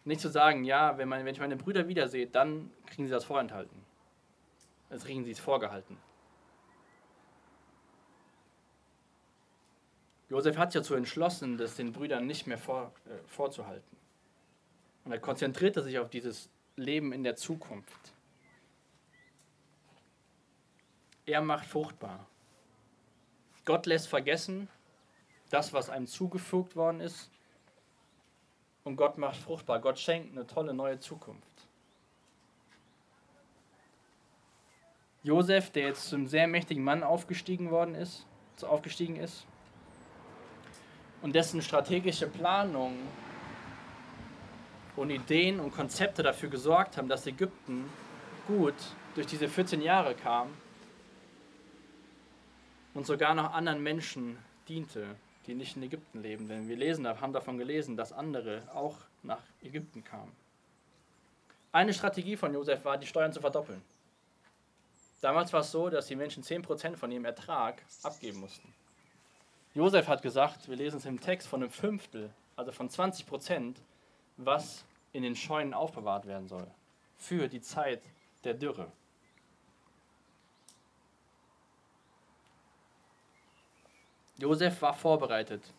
Nicht 0.04 0.22
zu 0.22 0.30
sagen, 0.30 0.64
ja, 0.64 0.98
wenn, 0.98 1.10
man, 1.10 1.26
wenn 1.26 1.34
ich 1.34 1.40
meine 1.40 1.56
Brüder 1.56 1.88
wiedersehe, 1.88 2.28
dann 2.28 2.72
kriegen 2.86 3.08
sie 3.08 3.12
das 3.12 3.26
vorenthalten. 3.26 3.84
Dann 4.90 5.00
kriegen 5.00 5.24
sie 5.24 5.32
es 5.32 5.40
vorgehalten. 5.40 5.98
Josef 10.30 10.58
hat 10.58 10.72
sich 10.72 10.82
dazu 10.82 10.96
entschlossen, 10.96 11.58
das 11.58 11.76
den 11.76 11.92
Brüdern 11.92 12.26
nicht 12.26 12.48
mehr 12.48 12.58
vor, 12.58 12.92
äh, 13.06 13.28
vorzuhalten. 13.28 13.96
Und 15.04 15.12
er 15.12 15.20
konzentrierte 15.20 15.84
sich 15.84 16.00
auf 16.00 16.10
dieses 16.10 16.50
Leben 16.76 17.14
in 17.14 17.24
der 17.24 17.36
Zukunft. 17.36 18.14
Er 21.28 21.42
macht 21.42 21.66
fruchtbar. 21.68 22.26
Gott 23.66 23.86
lässt 23.86 24.08
vergessen, 24.08 24.68
das, 25.50 25.74
was 25.74 25.90
einem 25.90 26.08
zugefügt 26.08 26.76
worden 26.76 27.02
ist. 27.02 27.30
und 28.84 28.98
Gott 28.98 29.18
macht 29.18 29.38
fruchtbar. 29.38 29.80
Gott 29.80 29.98
schenkt 29.98 30.32
eine 30.32 30.46
tolle 30.46 30.72
neue 30.72 31.00
Zukunft. 31.00 31.68
Josef, 35.24 35.72
der 35.72 35.88
jetzt 35.88 36.08
zum 36.08 36.28
sehr 36.28 36.48
mächtigen 36.48 36.84
Mann 36.84 37.02
aufgestiegen 37.02 37.72
worden 37.72 37.96
ist, 37.96 38.28
aufgestiegen 38.62 39.16
ist 39.16 39.48
und 41.26 41.34
dessen 41.34 41.60
strategische 41.60 42.28
Planung 42.28 42.96
und 44.96 45.10
Ideen 45.10 45.60
und 45.60 45.72
Konzepte 45.72 46.22
dafür 46.22 46.50
gesorgt 46.50 46.98
haben, 46.98 47.10
dass 47.10 47.26
Ägypten 47.26 47.90
gut 48.46 48.76
durch 49.16 49.26
diese 49.26 49.50
14 49.50 49.82
Jahre 49.82 50.14
kam 50.14 50.54
und 52.94 53.08
sogar 53.08 53.34
noch 53.34 53.54
anderen 53.54 53.82
Menschen 53.82 54.38
diente, 54.68 55.16
die 55.48 55.56
nicht 55.56 55.76
in 55.76 55.82
Ägypten 55.82 56.22
leben. 56.22 56.48
Denn 56.48 56.68
wir 56.68 56.78
lesen, 56.78 57.08
haben 57.08 57.34
davon 57.34 57.58
gelesen, 57.58 57.98
dass 57.98 58.14
andere 58.14 58.62
auch 58.72 58.98
nach 59.24 59.42
Ägypten 59.64 60.04
kamen. 60.04 60.32
Eine 61.72 61.96
Strategie 61.96 62.38
von 62.38 62.54
Josef 62.54 62.86
war, 62.86 63.00
die 63.00 63.08
Steuern 63.08 63.34
zu 63.34 63.42
verdoppeln. 63.42 63.82
Damals 65.22 65.52
war 65.54 65.62
es 65.62 65.72
so, 65.72 65.90
dass 65.90 66.06
die 66.06 66.16
Menschen 66.16 66.44
10% 66.44 66.98
von 66.98 67.12
ihrem 67.12 67.26
Ertrag 67.26 67.82
abgeben 68.04 68.42
mussten. 68.42 68.72
Josef 69.76 70.08
hat 70.08 70.22
gesagt, 70.22 70.70
wir 70.70 70.78
lesen 70.78 70.98
es 70.98 71.06
im 71.06 71.20
Text, 71.20 71.50
von 71.50 71.62
einem 71.62 71.70
Fünftel, 71.70 72.34
also 72.56 72.72
von 72.72 72.90
20%, 72.90 73.76
was 74.38 74.86
in 75.12 75.22
den 75.22 75.36
Scheunen 75.36 75.74
aufbewahrt 75.74 76.26
werden 76.26 76.48
soll. 76.48 76.66
Für 77.18 77.50
die 77.50 77.60
Zeit 77.60 78.02
der 78.46 78.54
Dürre. 78.54 78.90
Josef 84.38 84.82
war 84.82 84.94
vorbereitet. 84.94 85.74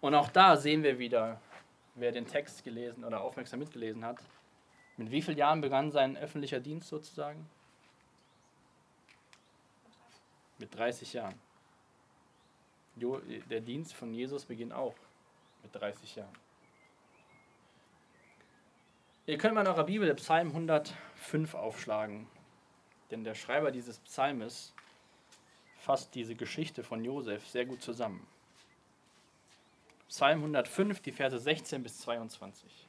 Und 0.00 0.14
auch 0.14 0.30
da 0.30 0.56
sehen 0.56 0.84
wir 0.84 0.98
wieder, 0.98 1.40
wer 1.96 2.12
den 2.12 2.26
Text 2.26 2.62
gelesen 2.62 3.04
oder 3.04 3.20
aufmerksam 3.20 3.58
mitgelesen 3.58 4.04
hat, 4.04 4.18
mit 4.96 5.10
wie 5.10 5.22
vielen 5.22 5.38
Jahren 5.38 5.60
begann 5.60 5.90
sein 5.90 6.16
öffentlicher 6.16 6.60
Dienst 6.60 6.88
sozusagen? 6.88 7.48
Mit 10.58 10.76
30 10.76 11.14
Jahren. 11.14 11.49
Der 12.96 13.60
Dienst 13.60 13.94
von 13.94 14.12
Jesus 14.12 14.44
beginnt 14.44 14.72
auch 14.72 14.94
mit 15.62 15.74
30 15.74 16.16
Jahren. 16.16 16.34
Ihr 19.26 19.38
könnt 19.38 19.54
mal 19.54 19.60
in 19.62 19.68
eurer 19.68 19.84
Bibel 19.84 20.12
Psalm 20.16 20.48
105 20.48 21.54
aufschlagen, 21.54 22.26
denn 23.10 23.22
der 23.24 23.34
Schreiber 23.34 23.70
dieses 23.70 23.98
Psalmes 24.00 24.74
fasst 25.78 26.14
diese 26.14 26.34
Geschichte 26.34 26.82
von 26.82 27.04
Josef 27.04 27.46
sehr 27.46 27.64
gut 27.64 27.82
zusammen. 27.82 28.26
Psalm 30.08 30.40
105, 30.40 31.00
die 31.00 31.12
Verse 31.12 31.38
16 31.38 31.82
bis 31.82 32.00
22. 32.00 32.88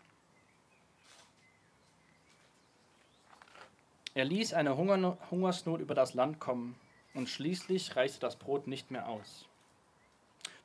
Er 4.13 4.25
ließ 4.25 4.53
eine 4.53 4.75
Hungersnot 4.75 5.79
über 5.79 5.95
das 5.95 6.15
Land 6.15 6.39
kommen 6.39 6.75
und 7.13 7.29
schließlich 7.29 7.95
reichte 7.95 8.19
das 8.19 8.35
Brot 8.35 8.67
nicht 8.67 8.91
mehr 8.91 9.07
aus. 9.07 9.45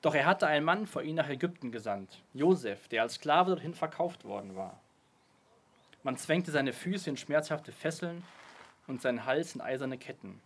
Doch 0.06 0.14
er 0.14 0.24
hatte 0.24 0.46
einen 0.46 0.64
Mann 0.64 0.86
vor 0.86 1.02
ihn 1.02 1.16
nach 1.16 1.28
Ägypten 1.28 1.72
gesandt, 1.72 2.20
Josef, 2.32 2.86
der 2.86 3.02
als 3.02 3.14
Sklave 3.14 3.50
dorthin 3.50 3.74
verkauft 3.74 4.24
worden 4.24 4.54
war. 4.54 4.78
Man 6.04 6.16
zwängte 6.16 6.52
seine 6.52 6.72
Füße 6.72 7.10
in 7.10 7.16
schmerzhafte 7.16 7.72
Fesseln 7.72 8.22
und 8.86 9.02
seinen 9.02 9.24
Hals 9.24 9.56
in 9.56 9.60
eiserne 9.60 9.98
Ketten. 9.98 10.40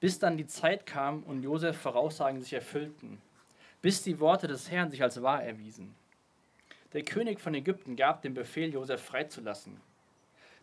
Bis 0.00 0.18
dann 0.18 0.36
die 0.36 0.48
Zeit 0.48 0.86
kam 0.86 1.22
und 1.22 1.44
Josef 1.44 1.76
Voraussagen 1.80 2.40
sich 2.40 2.52
erfüllten, 2.52 3.22
bis 3.80 4.02
die 4.02 4.18
Worte 4.18 4.48
des 4.48 4.72
Herrn 4.72 4.90
sich 4.90 5.04
als 5.04 5.22
wahr 5.22 5.44
erwiesen. 5.44 5.94
Der 6.94 7.04
König 7.04 7.38
von 7.38 7.54
Ägypten 7.54 7.94
gab 7.94 8.22
den 8.22 8.34
Befehl, 8.34 8.72
Josef 8.72 9.04
freizulassen. 9.04 9.80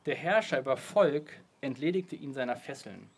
Der 0.05 0.15
Herrscher 0.15 0.59
über 0.59 0.75
Volk 0.75 1.31
entledigte 1.61 2.17
ihn 2.17 2.33
seiner 2.33 2.57
Fesseln. 2.57 3.09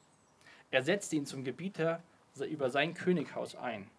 Er 0.69 0.83
setzte 0.83 1.15
ihn 1.15 1.25
zum 1.25 1.43
Gebieter 1.43 1.99
über 2.47 2.69
sein 2.69 2.93
Könighaus 2.93 3.55
ein, 3.55 3.89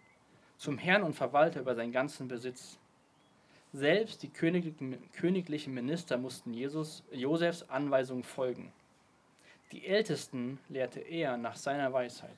zum 0.56 0.78
Herrn 0.78 1.02
und 1.02 1.14
Verwalter 1.14 1.60
über 1.60 1.74
seinen 1.74 1.92
ganzen 1.92 2.28
Besitz. 2.28 2.78
Selbst 3.72 4.22
die 4.22 4.30
königlichen 4.30 5.74
Minister 5.74 6.16
mussten 6.16 6.54
Jesus, 6.54 7.02
Josefs 7.12 7.62
Anweisungen 7.68 8.24
folgen. 8.24 8.72
Die 9.72 9.86
Ältesten 9.86 10.58
lehrte 10.68 11.00
er 11.00 11.36
nach 11.36 11.56
seiner 11.56 11.92
Weisheit. 11.92 12.30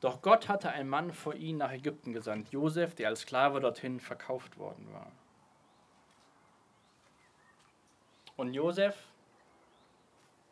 Doch 0.00 0.20
Gott 0.20 0.50
hatte 0.50 0.68
einen 0.70 0.90
Mann 0.90 1.14
vor 1.14 1.34
ihn 1.34 1.56
nach 1.56 1.72
Ägypten 1.72 2.12
gesandt, 2.12 2.50
Josef, 2.52 2.94
der 2.94 3.08
als 3.08 3.20
Sklave 3.20 3.60
dorthin 3.60 4.00
verkauft 4.00 4.58
worden 4.58 4.86
war. 4.92 5.10
Und 8.36 8.52
Josef 8.52 8.94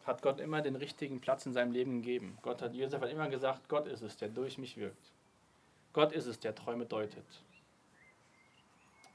hat 0.04 0.22
Gott 0.22 0.40
immer 0.40 0.62
den 0.62 0.76
richtigen 0.76 1.20
Platz 1.20 1.46
in 1.46 1.52
seinem 1.52 1.72
Leben 1.72 2.02
gegeben. 2.02 2.38
Gott 2.42 2.60
hat, 2.62 2.74
Josef 2.74 3.00
hat 3.00 3.10
immer 3.10 3.28
gesagt, 3.28 3.68
Gott 3.68 3.86
ist 3.86 4.02
es, 4.02 4.16
der 4.16 4.28
durch 4.28 4.58
mich 4.58 4.76
wirkt. 4.76 5.12
Gott 5.92 6.12
ist 6.12 6.26
es, 6.26 6.40
der 6.40 6.54
Träume 6.54 6.86
deutet. 6.86 7.24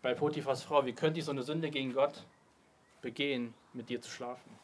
Bei 0.02 0.14
Potiphas 0.14 0.64
Frau, 0.64 0.86
wie 0.86 0.94
könnte 0.94 1.20
ich 1.20 1.26
so 1.26 1.32
eine 1.32 1.44
Sünde 1.44 1.70
gegen 1.70 1.94
Gott 1.94 2.26
begehen, 3.02 3.54
mit 3.74 3.90
dir 3.90 4.00
zu 4.00 4.10
schlafen? 4.10 4.58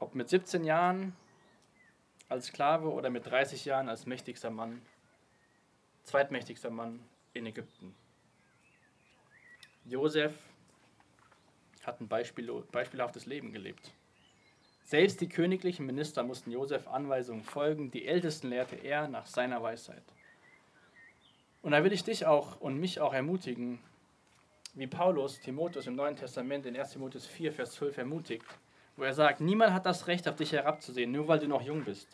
Ob 0.00 0.14
mit 0.14 0.28
17 0.28 0.64
Jahren 0.64 1.14
als 2.28 2.46
Sklave 2.46 2.90
oder 2.90 3.10
mit 3.10 3.26
30 3.26 3.64
Jahren 3.64 3.88
als 3.88 4.06
mächtigster 4.06 4.50
Mann, 4.50 4.82
zweitmächtigster 6.04 6.70
Mann 6.70 7.04
in 7.34 7.46
Ägypten. 7.46 7.94
Josef 9.88 10.34
hat 11.82 12.00
ein 12.00 12.08
Beispiel, 12.08 12.52
beispielhaftes 12.70 13.24
Leben 13.24 13.52
gelebt. 13.52 13.94
Selbst 14.84 15.20
die 15.22 15.28
königlichen 15.28 15.86
Minister 15.86 16.22
mussten 16.22 16.50
Josef 16.50 16.86
Anweisungen 16.88 17.42
folgen, 17.42 17.90
die 17.90 18.06
Ältesten 18.06 18.50
lehrte 18.50 18.76
er 18.76 19.08
nach 19.08 19.26
seiner 19.26 19.62
Weisheit. 19.62 20.02
Und 21.62 21.72
da 21.72 21.82
will 21.82 21.92
ich 21.92 22.04
dich 22.04 22.26
auch 22.26 22.60
und 22.60 22.78
mich 22.78 23.00
auch 23.00 23.14
ermutigen, 23.14 23.78
wie 24.74 24.86
Paulus 24.86 25.40
Timotheus 25.40 25.86
im 25.86 25.96
Neuen 25.96 26.16
Testament 26.16 26.66
in 26.66 26.76
1 26.76 26.92
Timotheus 26.92 27.26
4, 27.26 27.52
Vers 27.52 27.72
12 27.72 27.98
ermutigt, 27.98 28.44
wo 28.96 29.04
er 29.04 29.14
sagt, 29.14 29.40
niemand 29.40 29.72
hat 29.72 29.86
das 29.86 30.06
Recht, 30.06 30.28
auf 30.28 30.36
dich 30.36 30.52
herabzusehen, 30.52 31.12
nur 31.12 31.28
weil 31.28 31.38
du 31.38 31.48
noch 31.48 31.62
jung 31.62 31.84
bist. 31.84 32.08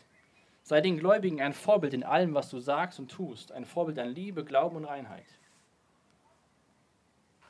Sei 0.63 0.79
den 0.79 0.97
Gläubigen 0.97 1.41
ein 1.41 1.53
Vorbild 1.53 1.93
in 1.93 2.03
allem, 2.03 2.33
was 2.33 2.49
du 2.49 2.59
sagst 2.59 2.99
und 2.99 3.11
tust, 3.11 3.51
ein 3.51 3.65
Vorbild 3.65 3.99
an 3.99 4.09
Liebe, 4.09 4.45
Glauben 4.45 4.77
und 4.77 4.85
Reinheit. 4.85 5.25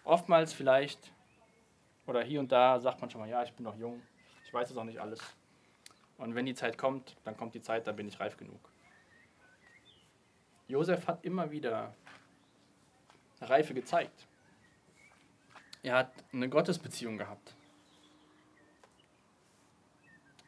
Oftmals 0.06 0.54
vielleicht, 0.54 1.12
oder 2.06 2.24
hier 2.24 2.40
und 2.40 2.52
da 2.52 2.80
sagt 2.80 3.02
man 3.02 3.10
schon 3.10 3.22
mal, 3.22 3.30
ja, 3.30 3.44
ich 3.44 3.52
bin 3.54 3.64
noch 3.64 3.76
jung, 3.76 4.02
ich 4.46 4.54
weiß 4.54 4.70
es 4.70 4.78
auch 4.78 4.84
nicht 4.84 5.00
alles. 5.00 5.20
Und 6.18 6.36
wenn 6.36 6.46
die 6.46 6.54
Zeit 6.54 6.78
kommt, 6.78 7.16
dann 7.24 7.36
kommt 7.36 7.56
die 7.56 7.62
Zeit, 7.62 7.88
dann 7.88 7.96
bin 7.96 8.08
ich 8.08 8.20
reif 8.20 8.38
genug. 8.38 8.60
Josef 10.68 11.08
hat 11.08 11.26
immer 11.26 11.52
wieder 11.52 11.94
Reife 13.42 13.74
gezeigt. 13.74 14.28
Er 15.84 15.96
hat 15.96 16.12
eine 16.32 16.50
Gottesbeziehung 16.50 17.18
gehabt. 17.18 17.56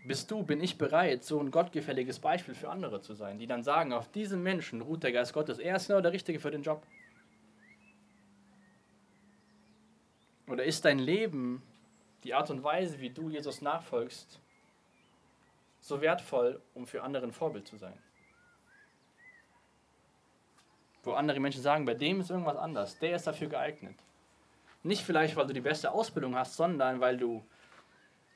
Bist 0.05 0.31
du, 0.31 0.43
bin 0.43 0.61
ich 0.61 0.77
bereit, 0.77 1.23
so 1.23 1.39
ein 1.39 1.51
gottgefälliges 1.51 2.19
Beispiel 2.19 2.55
für 2.55 2.69
andere 2.69 3.01
zu 3.01 3.13
sein, 3.13 3.39
die 3.39 3.47
dann 3.47 3.63
sagen, 3.63 3.91
auf 3.91 4.09
diesem 4.11 4.41
Menschen 4.41 4.81
ruht 4.81 5.03
der 5.03 5.11
Geist 5.11 5.33
Gottes. 5.33 5.59
Er 5.59 5.75
ist 5.75 5.87
genau 5.87 6.01
der 6.01 6.13
Richtige 6.13 6.39
für 6.39 6.49
den 6.49 6.63
Job. 6.63 6.85
Oder 10.47 10.63
ist 10.63 10.85
dein 10.85 10.99
Leben, 10.99 11.61
die 12.23 12.33
Art 12.33 12.49
und 12.49 12.63
Weise, 12.63 12.99
wie 12.99 13.09
du 13.09 13.29
Jesus 13.29 13.61
nachfolgst, 13.61 14.39
so 15.81 16.01
wertvoll, 16.01 16.61
um 16.73 16.87
für 16.87 17.03
andere 17.03 17.25
ein 17.25 17.33
Vorbild 17.33 17.67
zu 17.67 17.77
sein? 17.77 17.97
Wo 21.03 21.13
andere 21.13 21.39
Menschen 21.39 21.61
sagen, 21.61 21.85
bei 21.85 21.93
dem 21.93 22.21
ist 22.21 22.29
irgendwas 22.29 22.57
anders, 22.57 22.97
der 22.99 23.15
ist 23.15 23.27
dafür 23.27 23.47
geeignet. 23.47 23.97
Nicht 24.83 25.03
vielleicht, 25.03 25.35
weil 25.35 25.47
du 25.47 25.53
die 25.53 25.61
beste 25.61 25.91
Ausbildung 25.91 26.35
hast, 26.35 26.55
sondern 26.55 26.99
weil 26.99 27.17
du 27.17 27.45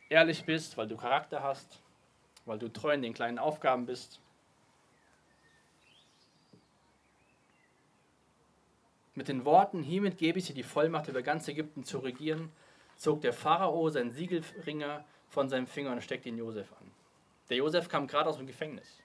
ehrlich 0.10 0.46
bist, 0.46 0.78
weil 0.78 0.88
du 0.88 0.98
Charakter 0.98 1.42
hast, 1.42 1.82
weil 2.46 2.60
du 2.60 2.68
treu 2.68 2.94
in 2.94 3.02
den 3.02 3.14
kleinen 3.14 3.40
Aufgaben 3.40 3.86
bist. 3.86 4.20
Mit 9.22 9.28
den 9.28 9.46
Worten, 9.46 9.84
hiermit 9.84 10.18
gebe 10.18 10.40
ich 10.40 10.48
dir 10.48 10.56
die 10.56 10.64
Vollmacht 10.64 11.08
über 11.08 11.22
ganz 11.22 11.48
Ägypten 11.48 11.84
zu 11.84 12.00
regieren, 12.00 12.52
zog 12.96 13.22
der 13.22 13.34
Pharao 13.34 13.88
seinen 13.92 14.10
Siegelringer 14.10 15.06
von 15.30 15.48
seinem 15.48 15.68
Finger 15.68 15.92
und 15.92 16.02
steckte 16.02 16.30
ihn 16.30 16.40
Josef 16.40 16.74
an. 16.74 16.92
Der 17.48 17.58
Josef 17.58 17.88
kam 17.88 18.08
gerade 18.08 18.32
aus 18.32 18.38
dem 18.38 18.48
Gefängnis. 18.48 18.98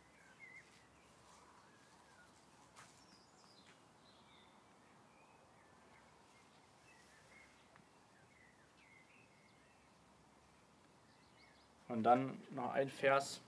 Und 11.88 12.04
dann 12.04 12.40
noch 12.52 12.72
ein 12.72 12.88
Vers 12.88 13.42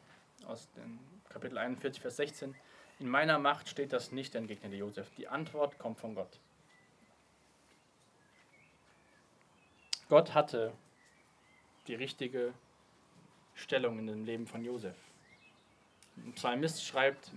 aus 0.47 0.69
dem 0.73 0.99
Kapitel 1.31 1.57
41, 1.57 2.03
Vers 2.03 2.16
16. 2.16 2.55
In 2.99 3.09
meiner 3.09 3.39
Macht 3.39 3.71
steht 3.71 3.95
das 3.95 4.12
nicht, 4.12 4.35
entgegnete 4.35 4.77
Josef. 4.77 5.09
Die 5.16 5.29
Antwort 5.29 5.79
kommt 5.79 5.99
von 5.99 6.14
Gott. 6.14 6.39
Gott 10.09 10.35
hatte 10.35 10.73
die 11.87 11.95
richtige 11.95 12.55
Stellung 13.55 13.99
in 13.99 14.07
dem 14.07 14.25
Leben 14.25 14.47
von 14.47 14.65
Josef. 14.65 14.97
Ein 16.17 16.33
Psalmist 16.33 16.85
schreibt, 16.85 17.31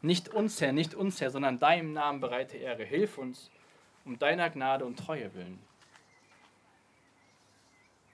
nicht 0.00 0.28
uns, 0.28 0.60
Herr, 0.60 0.72
nicht 0.72 0.94
uns, 0.94 1.20
Herr, 1.20 1.30
sondern 1.30 1.58
deinem 1.58 1.92
Namen 1.92 2.20
bereite 2.20 2.56
Ehre. 2.56 2.84
Hilf 2.84 3.18
uns 3.18 3.50
um 4.04 4.18
deiner 4.18 4.50
Gnade 4.50 4.84
und 4.84 4.98
Treue 4.98 5.32
willen. 5.34 5.60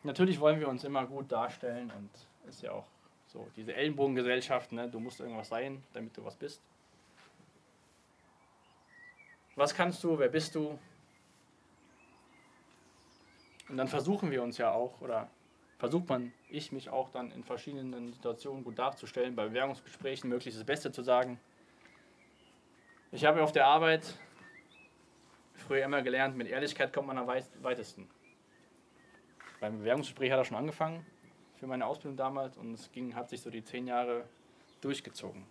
Natürlich 0.03 0.39
wollen 0.41 0.61
wir 0.61 0.69
uns 0.69 0.85
immer 0.85 1.07
gut 1.07 1.31
darstellen 1.33 1.91
und 1.97 2.11
ist 2.49 2.63
ja 2.63 2.73
auch 2.73 2.87
so 3.27 3.49
diese 3.57 3.75
Ellenbogengesellschaft, 3.75 4.73
ne? 4.73 4.89
du 4.89 5.01
musst 5.01 5.21
irgendwas 5.21 5.49
sein, 5.49 5.83
damit 5.93 6.17
du 6.17 6.25
was 6.25 6.37
bist. 6.37 6.63
Was 9.55 9.75
kannst 9.75 10.03
du, 10.05 10.19
wer 10.19 10.29
bist 10.29 10.55
du? 10.55 10.79
Und 13.69 13.77
dann 13.77 13.89
versuchen 13.89 14.31
wir 14.31 14.43
uns 14.43 14.59
ja 14.59 14.73
auch, 14.73 15.01
oder 15.01 15.31
versucht 15.79 16.09
man, 16.09 16.33
ich 16.49 16.73
mich 16.73 16.91
auch 16.91 17.11
dann 17.11 17.31
in 17.31 17.45
verschiedenen 17.45 18.13
Situationen 18.13 18.65
gut 18.65 18.79
darzustellen, 18.79 19.37
bei 19.37 19.47
Bewerbungsgesprächen 19.47 20.29
möglichst 20.29 20.59
das 20.59 20.67
Beste 20.67 20.91
zu 20.91 21.03
sagen. 21.03 21.39
Ich 23.13 23.25
habe 23.25 23.43
auf 23.43 23.53
der 23.53 23.67
Arbeit 23.67 24.15
früher 25.55 25.85
immer 25.85 26.03
gelernt, 26.03 26.37
mit 26.37 26.49
Ehrlichkeit 26.49 26.93
kommt 26.93 27.09
man 27.09 27.19
am 27.19 27.27
weitesten. 27.27 28.09
Beim 29.61 29.79
Bewerbungsgespräch 29.79 30.31
hat 30.31 30.39
er 30.39 30.45
schon 30.45 30.57
angefangen 30.57 31.05
für 31.57 31.67
meine 31.67 31.87
Ausbildung 31.87 32.17
damals 32.17 32.57
und 32.57 32.75
es 32.75 32.91
ging, 32.93 33.15
hat 33.15 33.29
sich 33.29 33.41
so 33.41 33.51
die 33.51 33.65
zehn 33.65 33.87
Jahre 33.87 34.25
durchgezogen. 34.81 35.45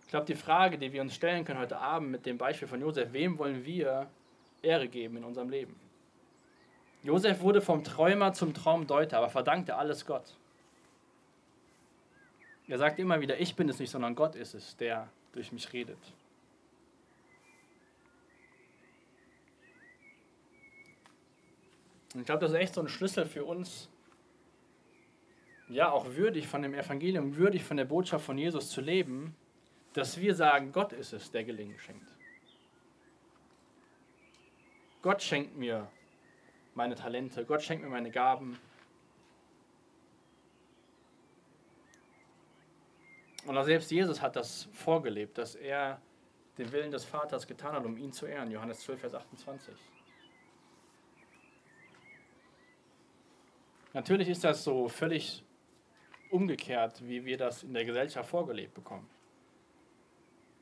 Ich 0.00 0.08
glaube, 0.08 0.26
die 0.26 0.34
Frage, 0.34 0.78
die 0.78 0.92
wir 0.92 1.02
uns 1.02 1.14
stellen 1.14 1.44
können 1.44 1.60
heute 1.60 1.78
Abend 1.78 2.10
mit 2.10 2.24
dem 2.24 2.38
Beispiel 2.38 2.66
von 2.66 2.80
Josef, 2.80 3.12
wem 3.12 3.38
wollen 3.38 3.64
wir 3.64 4.08
Ehre 4.62 4.88
geben 4.88 5.18
in 5.18 5.24
unserem 5.24 5.50
Leben? 5.50 5.87
Josef 7.02 7.40
wurde 7.40 7.60
vom 7.60 7.84
Träumer 7.84 8.32
zum 8.32 8.54
Traumdeuter, 8.54 9.18
aber 9.18 9.30
verdankte 9.30 9.76
alles 9.76 10.04
Gott. 10.04 10.36
Er 12.66 12.78
sagt 12.78 12.98
immer 12.98 13.20
wieder, 13.20 13.40
ich 13.40 13.56
bin 13.56 13.68
es 13.68 13.78
nicht, 13.78 13.90
sondern 13.90 14.14
Gott 14.14 14.34
ist 14.34 14.54
es, 14.54 14.76
der 14.76 15.08
durch 15.32 15.52
mich 15.52 15.72
redet. 15.72 15.98
Und 22.14 22.20
ich 22.20 22.26
glaube, 22.26 22.40
das 22.40 22.50
ist 22.50 22.58
echt 22.58 22.74
so 22.74 22.80
ein 22.80 22.88
Schlüssel 22.88 23.26
für 23.26 23.44
uns, 23.44 23.88
ja, 25.68 25.90
auch 25.90 26.14
würdig 26.14 26.48
von 26.48 26.62
dem 26.62 26.74
Evangelium, 26.74 27.36
würdig 27.36 27.62
von 27.62 27.76
der 27.76 27.84
Botschaft 27.84 28.24
von 28.24 28.38
Jesus 28.38 28.70
zu 28.70 28.80
leben, 28.80 29.36
dass 29.92 30.18
wir 30.18 30.34
sagen, 30.34 30.72
Gott 30.72 30.92
ist 30.92 31.12
es, 31.12 31.30
der 31.30 31.44
Gelingen 31.44 31.78
schenkt. 31.78 32.08
Gott 35.02 35.22
schenkt 35.22 35.56
mir 35.56 35.90
meine 36.78 36.94
Talente, 36.94 37.44
Gott 37.44 37.60
schenkt 37.60 37.82
mir 37.82 37.90
meine 37.90 38.10
Gaben. 38.10 38.56
Und 43.46 43.58
auch 43.58 43.64
selbst 43.64 43.90
Jesus 43.90 44.22
hat 44.22 44.36
das 44.36 44.68
vorgelebt, 44.72 45.36
dass 45.38 45.56
er 45.56 46.00
den 46.56 46.70
Willen 46.70 46.92
des 46.92 47.04
Vaters 47.04 47.46
getan 47.48 47.72
hat, 47.72 47.84
um 47.84 47.96
ihn 47.96 48.12
zu 48.12 48.26
ehren. 48.26 48.50
Johannes 48.50 48.80
12, 48.80 49.00
Vers 49.00 49.14
28. 49.14 49.74
Natürlich 53.92 54.28
ist 54.28 54.44
das 54.44 54.62
so 54.62 54.88
völlig 54.88 55.44
umgekehrt, 56.30 57.02
wie 57.08 57.24
wir 57.24 57.38
das 57.38 57.64
in 57.64 57.74
der 57.74 57.84
Gesellschaft 57.84 58.30
vorgelebt 58.30 58.74
bekommen. 58.74 59.08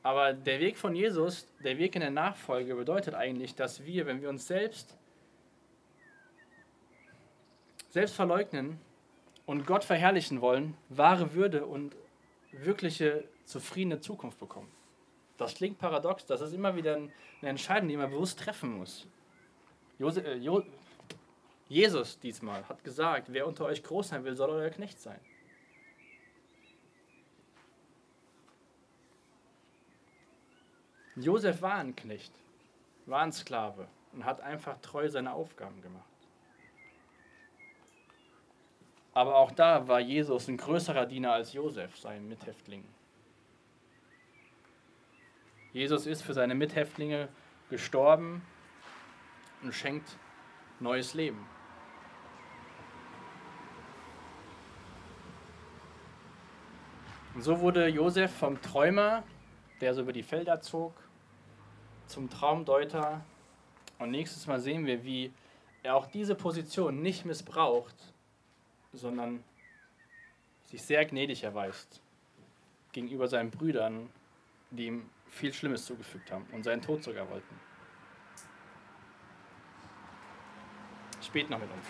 Aber 0.01 0.33
der 0.33 0.59
Weg 0.61 0.77
von 0.77 0.95
Jesus, 0.95 1.45
der 1.63 1.77
Weg 1.77 1.93
in 1.93 2.01
der 2.01 2.09
Nachfolge 2.09 2.73
bedeutet 2.73 3.13
eigentlich, 3.13 3.53
dass 3.53 3.85
wir, 3.85 4.07
wenn 4.07 4.21
wir 4.21 4.29
uns 4.29 4.47
selbst 4.47 4.97
selbst 7.97 8.15
verleugnen 8.15 8.79
und 9.47 9.65
Gott 9.65 9.83
verherrlichen 9.83 10.39
wollen, 10.39 10.77
wahre 10.89 11.33
Würde 11.33 11.65
und 11.65 11.95
wirkliche 12.51 13.23
zufriedene 13.43 13.99
Zukunft 13.99 14.37
bekommen. 14.39 14.71
Das 15.39 15.55
klingt 15.55 15.79
paradox, 15.79 16.23
das 16.23 16.41
ist 16.41 16.53
immer 16.53 16.75
wieder 16.75 16.95
eine 16.97 17.11
Entscheidung, 17.41 17.89
die 17.89 17.97
man 17.97 18.11
bewusst 18.11 18.39
treffen 18.39 18.77
muss. 18.77 19.07
Jose, 19.97 20.21
äh, 20.21 20.35
jo, 20.35 20.61
Jesus 21.69 22.19
diesmal 22.19 22.69
hat 22.69 22.83
gesagt, 22.83 23.33
wer 23.33 23.47
unter 23.47 23.65
euch 23.65 23.81
groß 23.81 24.09
sein 24.09 24.23
will, 24.23 24.35
soll 24.35 24.51
euer 24.51 24.69
Knecht 24.69 25.01
sein. 25.01 25.19
Josef 31.15 31.63
war 31.63 31.77
ein 31.77 31.95
Knecht, 31.95 32.33
war 33.07 33.21
ein 33.21 33.33
Sklave 33.33 33.87
und 34.13 34.23
hat 34.23 34.39
einfach 34.41 34.77
treu 34.81 35.09
seine 35.09 35.33
Aufgaben 35.33 35.81
gemacht. 35.81 36.16
Aber 39.17 39.37
auch 39.37 39.49
da 39.49 39.87
war 39.87 39.99
Jesus 39.99 40.47
ein 40.47 40.57
größerer 40.57 41.07
Diener 41.07 41.31
als 41.31 41.51
Josef, 41.51 41.97
sein 41.97 42.27
Mithäftling. 42.27 42.83
Jesus 45.73 46.05
ist 46.05 46.21
für 46.21 46.35
seine 46.35 46.53
Mithäftlinge 46.53 47.27
gestorben 47.71 48.43
und 49.63 49.73
schenkt 49.73 50.19
neues 50.79 51.15
Leben. 51.15 51.43
Und 57.33 57.41
so 57.41 57.59
wurde 57.59 57.87
Josef 57.87 58.31
vom 58.31 58.61
Träumer, 58.61 59.23
der 59.81 59.95
so 59.95 60.03
über 60.03 60.13
die 60.13 60.21
Felder 60.21 60.61
zog, 60.61 60.93
zum 62.05 62.29
Traumdeuter. 62.29 63.25
Und 63.97 64.11
nächstes 64.11 64.45
Mal 64.45 64.59
sehen 64.59 64.85
wir, 64.85 65.03
wie 65.03 65.33
er 65.81 65.95
auch 65.95 66.05
diese 66.05 66.35
Position 66.35 67.01
nicht 67.01 67.25
missbraucht, 67.25 68.13
sondern 68.93 69.43
sich 70.65 70.81
sehr 70.81 71.05
gnädig 71.05 71.43
erweist 71.43 72.01
gegenüber 72.91 73.27
seinen 73.27 73.51
Brüdern, 73.51 74.09
die 74.71 74.87
ihm 74.87 75.09
viel 75.27 75.53
Schlimmes 75.53 75.85
zugefügt 75.85 76.31
haben 76.31 76.45
und 76.51 76.63
seinen 76.63 76.81
Tod 76.81 77.03
sogar 77.03 77.29
wollten. 77.29 77.59
Spät 81.21 81.49
noch 81.49 81.59
mit 81.59 81.69
uns. 81.71 81.85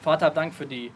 Vater, 0.00 0.30
Dank 0.30 0.54
für 0.54 0.66
die 0.66 0.92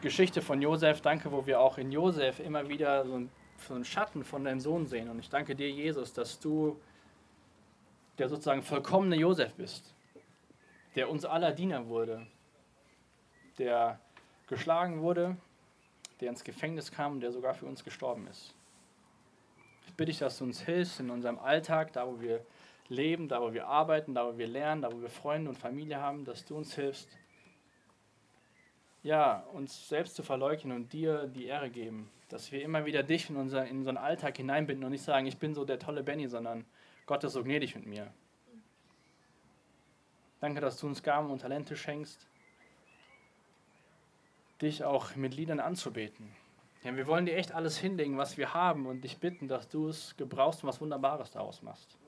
Geschichte 0.00 0.42
von 0.42 0.62
Josef. 0.62 1.00
Danke, 1.00 1.32
wo 1.32 1.46
wir 1.46 1.60
auch 1.60 1.78
in 1.78 1.90
Josef 1.92 2.40
immer 2.40 2.68
wieder 2.68 3.04
so 3.04 3.14
einen, 3.14 3.84
Schatten 3.84 4.24
von 4.24 4.44
deinem 4.44 4.60
Sohn 4.60 4.86
sehen. 4.86 5.08
Und 5.08 5.18
ich 5.18 5.28
danke 5.28 5.56
dir, 5.56 5.70
Jesus, 5.70 6.12
dass 6.12 6.38
du 6.38 6.80
der 8.18 8.28
sozusagen 8.28 8.62
vollkommene 8.62 9.16
Josef 9.16 9.54
bist, 9.54 9.94
der 10.94 11.10
uns 11.10 11.24
aller 11.24 11.52
Diener 11.52 11.86
wurde, 11.88 12.26
der 13.58 13.98
geschlagen 14.48 15.00
wurde, 15.00 15.36
der 16.20 16.30
ins 16.30 16.44
Gefängnis 16.44 16.90
kam 16.90 17.12
und 17.12 17.20
der 17.20 17.32
sogar 17.32 17.54
für 17.54 17.66
uns 17.66 17.84
gestorben 17.84 18.26
ist. 18.28 18.54
Ich 19.86 19.94
bitte 19.94 20.10
dich, 20.10 20.18
dass 20.18 20.38
du 20.38 20.44
uns 20.44 20.60
hilfst 20.60 21.00
in 21.00 21.10
unserem 21.10 21.38
Alltag, 21.38 21.92
da 21.92 22.06
wo 22.06 22.20
wir 22.20 22.44
leben, 22.88 23.28
da 23.28 23.40
wo 23.40 23.52
wir 23.52 23.66
arbeiten, 23.66 24.14
da 24.14 24.26
wo 24.26 24.38
wir 24.38 24.46
lernen, 24.46 24.82
da 24.82 24.92
wo 24.92 25.00
wir 25.00 25.08
Freunde 25.08 25.50
und 25.50 25.56
Familie 25.56 26.00
haben, 26.00 26.24
dass 26.24 26.44
du 26.44 26.56
uns 26.56 26.74
hilfst, 26.74 27.08
ja, 29.02 29.44
uns 29.52 29.88
selbst 29.88 30.16
zu 30.16 30.22
verleugnen 30.22 30.76
und 30.76 30.92
dir 30.92 31.26
die 31.26 31.46
Ehre 31.46 31.70
geben, 31.70 32.10
dass 32.28 32.50
wir 32.50 32.62
immer 32.62 32.84
wieder 32.84 33.02
dich 33.02 33.30
in, 33.30 33.36
unser, 33.36 33.66
in 33.66 33.78
unseren 33.78 33.96
Alltag 33.96 34.36
hineinbinden 34.36 34.84
und 34.84 34.90
nicht 34.90 35.04
sagen, 35.04 35.26
ich 35.26 35.38
bin 35.38 35.54
so 35.54 35.64
der 35.64 35.78
tolle 35.78 36.02
Benny, 36.02 36.28
sondern 36.28 36.64
Gott 37.06 37.24
ist 37.24 37.32
so 37.32 37.44
gnädig 37.44 37.74
mit 37.74 37.86
mir. 37.86 38.12
Danke, 40.40 40.60
dass 40.60 40.78
du 40.78 40.86
uns 40.86 41.02
Gaben 41.02 41.30
und 41.30 41.40
Talente 41.40 41.76
schenkst 41.76 42.28
dich 44.60 44.84
auch 44.84 45.14
mit 45.16 45.34
Liedern 45.34 45.60
anzubeten. 45.60 46.34
Ja, 46.84 46.94
wir 46.96 47.06
wollen 47.06 47.26
dir 47.26 47.36
echt 47.36 47.52
alles 47.52 47.78
hinlegen, 47.78 48.18
was 48.18 48.36
wir 48.36 48.54
haben 48.54 48.86
und 48.86 49.02
dich 49.02 49.18
bitten, 49.18 49.48
dass 49.48 49.68
du 49.68 49.88
es 49.88 50.16
gebrauchst 50.16 50.62
und 50.62 50.68
was 50.68 50.80
Wunderbares 50.80 51.30
daraus 51.30 51.62
machst. 51.62 51.98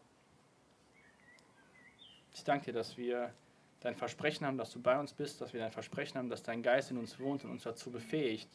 Ich 2.33 2.45
danke 2.45 2.67
dir, 2.67 2.73
dass 2.73 2.97
wir 2.97 3.33
dein 3.81 3.97
Versprechen 3.97 4.47
haben, 4.47 4.59
dass 4.59 4.71
du 4.71 4.81
bei 4.81 4.99
uns 4.99 5.13
bist, 5.13 5.41
dass 5.41 5.53
wir 5.53 5.61
dein 5.61 5.73
Versprechen 5.73 6.19
haben, 6.19 6.29
dass 6.29 6.43
dein 6.43 6.63
Geist 6.63 6.91
in 6.91 6.99
uns 6.99 7.19
wohnt 7.19 7.45
und 7.45 7.51
uns 7.51 7.65
dazu 7.65 7.91
befähigt, 7.91 8.49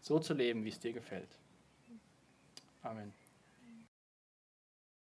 so 0.00 0.18
zu 0.18 0.34
leben, 0.34 0.64
wie 0.64 0.68
es 0.68 0.78
dir 0.78 0.92
gefällt. 0.92 1.38
Amen. 2.82 3.12